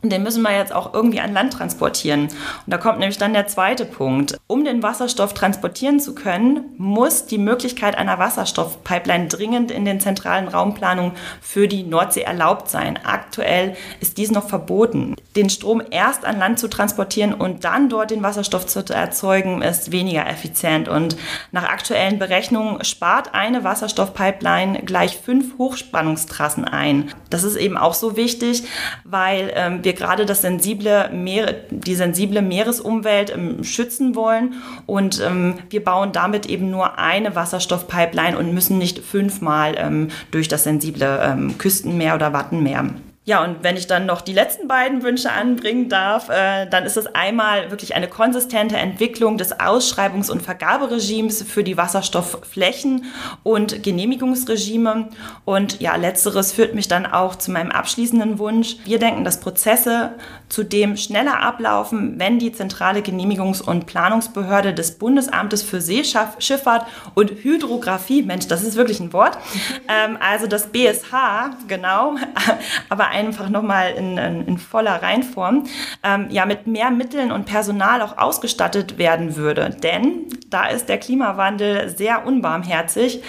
und 0.01 0.11
den 0.11 0.23
müssen 0.23 0.43
wir 0.43 0.55
jetzt 0.55 0.73
auch 0.73 0.93
irgendwie 0.93 1.19
an 1.19 1.33
Land 1.33 1.53
transportieren. 1.53 2.23
Und 2.23 2.31
da 2.67 2.77
kommt 2.77 2.99
nämlich 2.99 3.17
dann 3.17 3.33
der 3.33 3.47
zweite 3.47 3.85
Punkt. 3.85 4.36
Um 4.49 4.63
den 4.63 4.81
Wasserstoff 4.81 5.33
transportieren 5.33 5.99
zu 5.99 6.15
können, 6.15 6.73
muss 6.77 7.25
die 7.25 7.37
Möglichkeit 7.37 7.97
einer 7.97 8.17
Wasserstoffpipeline 8.17 9.27
dringend 9.27 9.71
in 9.71 9.83
den 9.83 9.99
zentralen 9.99 10.47
Raumplanungen 10.47 11.11
für 11.41 11.67
die 11.67 11.83
Nordsee 11.83 12.21
erlaubt 12.21 12.69
sein. 12.69 12.97
Aktuell 13.03 13.75
ist 13.99 14.17
dies 14.17 14.31
noch 14.31 14.47
verboten. 14.47 15.17
Den 15.35 15.49
Strom 15.49 15.81
erst 15.91 16.23
an 16.23 16.39
Land 16.39 16.59
zu 16.59 16.69
transportieren 16.69 17.33
und 17.33 17.65
dann 17.65 17.89
dort 17.89 18.09
den 18.09 18.23
Wasserstoff 18.23 18.65
zu 18.65 18.85
erzeugen, 18.93 19.61
ist 19.61 19.91
weniger 19.91 20.25
effizient. 20.25 20.87
Und 20.87 21.17
nach 21.51 21.65
aktuellen 21.65 22.17
Berechnungen 22.17 22.85
spart 22.85 23.33
eine 23.33 23.65
Wasserstoffpipeline 23.65 24.83
gleich 24.83 25.17
fünf 25.17 25.57
Hochspannungstrassen 25.57 26.63
ein. 26.63 27.11
Das 27.29 27.43
ist 27.43 27.57
eben 27.57 27.75
auch 27.75 27.93
so 27.93 28.15
wichtig, 28.15 28.63
weil 29.03 29.51
ähm, 29.55 29.83
wir 29.83 29.91
gerade 29.91 30.25
das 30.25 30.41
sensible 30.41 31.09
Meer, 31.11 31.53
die 31.69 31.95
sensible 31.95 32.41
Meeresumwelt 32.41 33.31
ähm, 33.31 33.65
schützen 33.65 34.15
wollen. 34.15 34.36
Und 34.85 35.21
ähm, 35.25 35.55
wir 35.69 35.83
bauen 35.83 36.11
damit 36.11 36.45
eben 36.47 36.69
nur 36.69 36.97
eine 36.97 37.35
Wasserstoffpipeline 37.35 38.37
und 38.37 38.53
müssen 38.53 38.77
nicht 38.77 38.99
fünfmal 38.99 39.75
ähm, 39.77 40.09
durch 40.31 40.47
das 40.47 40.63
sensible 40.63 41.19
ähm, 41.23 41.57
Küstenmeer 41.57 42.15
oder 42.15 42.33
Wattenmeer. 42.33 42.85
Ja, 43.27 43.43
und 43.43 43.61
wenn 43.61 43.75
ich 43.75 43.87
dann 43.87 44.05
noch 44.05 44.21
die 44.21 44.31
letzten 44.31 44.69
beiden 44.69 45.03
Wünsche 45.03 45.29
anbringen 45.33 45.89
darf, 45.89 46.29
äh, 46.29 46.65
dann 46.65 46.85
ist 46.85 46.95
es 46.95 47.07
einmal 47.07 47.71
wirklich 47.71 47.93
eine 47.93 48.07
konsistente 48.07 48.77
Entwicklung 48.77 49.37
des 49.37 49.59
Ausschreibungs- 49.59 50.31
und 50.31 50.41
Vergaberegimes 50.41 51.43
für 51.43 51.61
die 51.61 51.75
Wasserstoffflächen 51.75 53.03
und 53.43 53.83
Genehmigungsregime. 53.83 55.09
Und 55.43 55.81
ja, 55.81 55.97
letzteres 55.97 56.53
führt 56.53 56.73
mich 56.73 56.87
dann 56.87 57.05
auch 57.05 57.35
zu 57.35 57.51
meinem 57.51 57.69
abschließenden 57.69 58.39
Wunsch. 58.39 58.77
Wir 58.85 58.97
denken, 58.97 59.25
dass 59.25 59.41
Prozesse 59.41 60.11
zudem 60.47 60.95
schneller 60.95 61.41
ablaufen, 61.41 62.17
wenn 62.19 62.39
die 62.39 62.53
zentrale 62.53 63.01
Genehmigungs- 63.01 63.61
und 63.61 63.87
Planungsbehörde 63.87 64.73
des 64.73 64.97
Bundesamtes 64.97 65.63
für 65.63 65.81
Seeschifffahrt 65.81 66.87
und 67.13 67.31
Hydrographie, 67.43 68.23
Mensch, 68.23 68.47
das 68.47 68.63
ist 68.63 68.77
wirklich 68.77 69.01
ein 69.01 69.11
Wort, 69.11 69.37
ähm, 69.89 70.17
also 70.21 70.47
das 70.47 70.67
BSH, 70.67 71.57
genau, 71.67 72.15
aber 72.89 73.09
einfach 73.17 73.49
nochmal 73.49 73.91
in, 73.93 74.17
in, 74.17 74.47
in 74.47 74.57
voller 74.57 75.01
Reinform, 75.01 75.63
ähm, 76.03 76.27
ja 76.29 76.45
mit 76.45 76.67
mehr 76.67 76.91
Mitteln 76.91 77.31
und 77.31 77.45
Personal 77.45 78.01
auch 78.01 78.17
ausgestattet 78.17 78.97
werden 78.97 79.35
würde. 79.35 79.75
Denn 79.81 80.27
da 80.47 80.67
ist 80.67 80.87
der 80.87 80.99
Klimawandel 80.99 81.89
sehr 81.89 82.25
unbarmherzig 82.25 83.23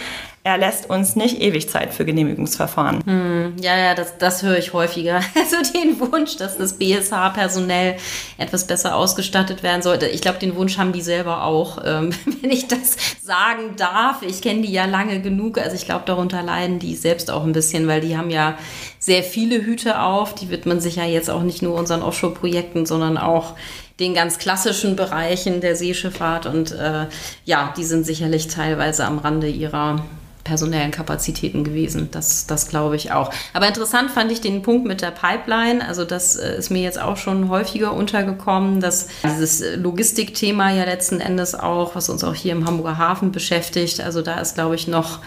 er 0.44 0.57
lässt 0.57 0.88
uns 0.88 1.16
nicht 1.16 1.40
ewig 1.40 1.68
Zeit 1.68 1.92
für 1.92 2.05
Genehmigungsverfahren. 2.05 3.03
Hm, 3.05 3.57
ja, 3.61 3.77
ja, 3.77 3.94
das, 3.94 4.18
das 4.18 4.42
höre 4.42 4.59
ich 4.59 4.72
häufiger. 4.72 5.20
Also 5.38 5.72
den 5.72 5.98
Wunsch, 6.01 6.37
dass 6.37 6.59
das 6.59 6.79
BSH 6.79 7.31
personell 7.35 7.96
etwas 8.38 8.66
besser 8.66 8.96
ausgestattet 8.96 9.62
werden 9.62 9.83
sollte. 9.83 10.07
Ich 10.07 10.20
glaube, 10.20 10.38
den 10.38 10.57
Wunsch 10.57 10.79
haben 10.79 10.92
die 10.92 11.01
selber 11.01 11.44
auch, 11.44 11.79
ähm, 11.85 12.11
wenn 12.40 12.51
ich 12.51 12.68
das 12.68 12.96
sagen 13.22 13.77
darf. 13.77 14.22
Ich 14.22 14.42
kenne 14.42 14.62
die 14.62 14.72
ja 14.72 14.85
lange 14.85 15.20
genug. 15.20 15.59
Also 15.59 15.74
ich 15.74 15.85
glaube, 15.85 16.03
darunter 16.07 16.42
leiden 16.42 16.79
die 16.79 16.96
selbst 16.96 17.31
auch 17.31 17.44
ein 17.44 17.53
bisschen, 17.53 17.87
weil 17.87 18.01
die 18.01 18.16
haben 18.16 18.31
ja 18.31 18.59
sehr 18.98 19.22
viele 19.22 19.64
Hüte 19.64 20.01
auf. 20.01 20.35
Die 20.35 20.51
wird 20.51 20.66
man 20.66 20.81
sich 20.81 20.96
ja 20.96 21.05
jetzt 21.05 21.31
auch 21.31 21.42
nicht 21.42 21.62
nur 21.62 21.74
unseren 21.74 22.03
Offshore-Projekten, 22.03 22.85
sondern 22.85 23.16
auch 23.16 23.55
den 24.01 24.15
ganz 24.15 24.39
klassischen 24.39 24.97
Bereichen 24.97 25.61
der 25.61 25.77
Seeschifffahrt. 25.77 26.47
Und 26.47 26.73
äh, 26.73 27.07
ja, 27.45 27.75
die 27.77 27.85
sind 27.85 28.05
sicherlich 28.05 28.49
teilweise 28.49 29.05
am 29.05 29.19
Rande 29.19 29.49
ihrer 29.49 30.05
personellen 30.49 30.91
Kapazitäten 30.91 31.63
gewesen. 31.63 32.09
Das, 32.11 32.47
das 32.47 32.69
glaube 32.69 32.97
ich 32.97 33.13
auch. 33.13 33.31
Aber 33.53 33.69
interessant 33.69 34.11
fand 34.11 34.33
ich 34.33 34.41
den 34.41 34.63
Punkt 34.63 34.87
mit 34.87 35.03
der 35.03 35.11
Pipeline. 35.11 35.87
Also 35.87 36.05
das 36.05 36.37
äh, 36.37 36.57
ist 36.57 36.71
mir 36.71 36.83
jetzt 36.83 37.01
auch 37.01 37.17
schon 37.17 37.51
häufiger 37.51 37.93
untergekommen, 37.93 38.81
dass 38.81 39.09
dieses 39.23 39.63
Logistikthema 39.77 40.73
ja 40.73 40.85
letzten 40.85 41.21
Endes 41.21 41.55
auch, 41.55 41.95
was 41.95 42.09
uns 42.09 42.25
auch 42.25 42.35
hier 42.35 42.53
im 42.53 42.67
Hamburger 42.67 42.97
Hafen 42.97 43.31
beschäftigt, 43.31 44.01
also 44.01 44.23
da 44.23 44.41
ist, 44.41 44.55
glaube 44.55 44.75
ich, 44.75 44.89
noch 44.89 45.21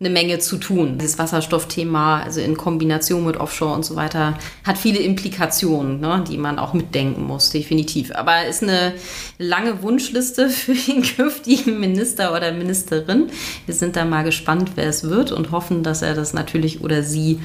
eine 0.00 0.10
Menge 0.10 0.38
zu 0.38 0.58
tun. 0.58 0.98
Dieses 0.98 1.18
Wasserstoffthema, 1.18 2.22
also 2.22 2.40
in 2.40 2.56
Kombination 2.56 3.24
mit 3.24 3.36
Offshore 3.36 3.74
und 3.74 3.84
so 3.84 3.96
weiter, 3.96 4.38
hat 4.62 4.78
viele 4.78 5.00
Implikationen, 5.00 5.98
ne, 5.98 6.24
die 6.28 6.38
man 6.38 6.60
auch 6.60 6.72
mitdenken 6.72 7.24
muss, 7.24 7.50
definitiv. 7.50 8.12
Aber 8.14 8.46
ist 8.46 8.62
eine 8.62 8.94
lange 9.38 9.82
Wunschliste 9.82 10.48
für 10.50 10.74
den 10.74 11.02
künftigen 11.02 11.80
Minister 11.80 12.32
oder 12.34 12.52
Ministerin. 12.52 13.26
Wir 13.66 13.74
sind 13.74 13.96
da 13.96 14.04
mal 14.04 14.22
gespannt, 14.22 14.72
wer 14.76 14.86
es 14.86 15.02
wird 15.02 15.32
und 15.32 15.50
hoffen, 15.50 15.82
dass 15.82 16.02
er 16.02 16.14
das 16.14 16.32
natürlich 16.32 16.80
oder 16.80 17.02
sie 17.02 17.40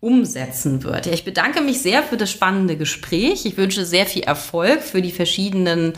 umsetzen 0.00 0.84
wird. 0.84 1.06
Ja, 1.06 1.12
ich 1.12 1.24
bedanke 1.24 1.60
mich 1.60 1.80
sehr 1.80 2.02
für 2.04 2.16
das 2.16 2.30
spannende 2.30 2.76
Gespräch. 2.76 3.44
Ich 3.44 3.56
wünsche 3.56 3.84
sehr 3.84 4.06
viel 4.06 4.22
Erfolg 4.22 4.82
für 4.82 5.02
die 5.02 5.10
verschiedenen 5.10 5.94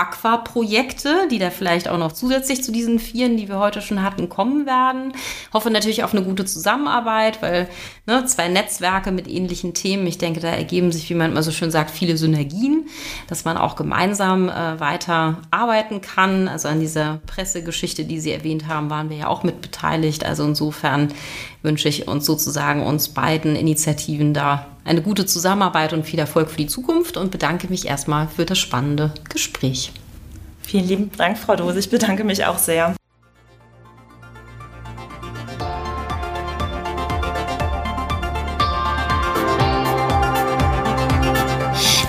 Aqua-Projekte, 0.00 1.28
die 1.30 1.38
da 1.38 1.50
vielleicht 1.50 1.88
auch 1.88 1.98
noch 1.98 2.12
zusätzlich 2.12 2.64
zu 2.64 2.72
diesen 2.72 2.98
vieren, 2.98 3.36
die 3.36 3.48
wir 3.48 3.58
heute 3.58 3.82
schon 3.82 4.02
hatten, 4.02 4.30
kommen 4.30 4.64
werden. 4.64 5.12
Hoffe 5.52 5.70
natürlich 5.70 6.02
auf 6.04 6.14
eine 6.14 6.24
gute 6.24 6.46
Zusammenarbeit, 6.46 7.42
weil 7.42 7.68
ne, 8.06 8.24
zwei 8.24 8.48
Netzwerke 8.48 9.12
mit 9.12 9.28
ähnlichen 9.28 9.74
Themen, 9.74 10.06
ich 10.06 10.16
denke, 10.16 10.40
da 10.40 10.48
ergeben 10.48 10.90
sich, 10.90 11.10
wie 11.10 11.14
man 11.14 11.32
immer 11.32 11.42
so 11.42 11.50
schön 11.50 11.70
sagt, 11.70 11.90
viele 11.90 12.16
Synergien, 12.16 12.88
dass 13.28 13.44
man 13.44 13.58
auch 13.58 13.76
gemeinsam 13.76 14.48
äh, 14.48 14.80
weiter 14.80 15.42
arbeiten 15.50 16.00
kann. 16.00 16.48
Also 16.48 16.68
an 16.68 16.80
dieser 16.80 17.20
Pressegeschichte, 17.26 18.04
die 18.04 18.20
Sie 18.20 18.32
erwähnt 18.32 18.66
haben, 18.68 18.88
waren 18.88 19.10
wir 19.10 19.18
ja 19.18 19.26
auch 19.26 19.42
mit 19.42 19.60
beteiligt. 19.60 20.24
Also 20.24 20.44
insofern 20.44 21.12
wünsche 21.62 21.88
ich 21.88 22.08
uns 22.08 22.26
sozusagen 22.26 22.82
uns 22.82 23.08
beiden 23.08 23.56
Initiativen 23.56 24.34
da 24.34 24.66
eine 24.84 25.02
gute 25.02 25.26
Zusammenarbeit 25.26 25.92
und 25.92 26.04
viel 26.04 26.18
Erfolg 26.18 26.50
für 26.50 26.56
die 26.56 26.66
Zukunft 26.66 27.16
und 27.16 27.30
bedanke 27.30 27.68
mich 27.68 27.86
erstmal 27.86 28.28
für 28.28 28.44
das 28.44 28.58
spannende 28.58 29.12
Gespräch. 29.28 29.92
Vielen 30.62 30.88
lieben 30.88 31.10
Dank, 31.16 31.38
Frau 31.38 31.56
Dose. 31.56 31.78
Ich 31.78 31.90
bedanke 31.90 32.24
mich 32.24 32.44
auch 32.44 32.58
sehr. 32.58 32.94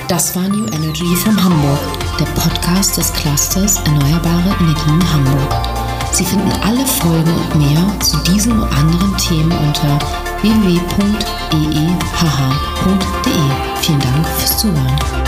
Das 0.07 0.35
war 0.35 0.47
New 0.49 0.65
Energy 0.67 1.15
from 1.15 1.41
Hamburg, 1.41 1.79
der 2.19 2.25
Podcast 2.25 2.97
des 2.97 3.13
Clusters 3.13 3.77
Erneuerbare 3.85 4.55
Energien 4.59 5.13
Hamburg. 5.13 5.70
Sie 6.11 6.25
finden 6.25 6.51
alle 6.63 6.85
Folgen 6.85 7.33
und 7.33 7.55
mehr 7.55 7.99
zu 7.99 8.17
diesem 8.17 8.61
und 8.61 8.63
anderen 8.63 9.15
Themen 9.17 9.51
unter 9.51 9.97
www.eehh.de. 10.41 10.81
Vielen 13.81 13.99
Dank 13.99 14.27
fürs 14.27 14.57
Zuhören. 14.57 15.20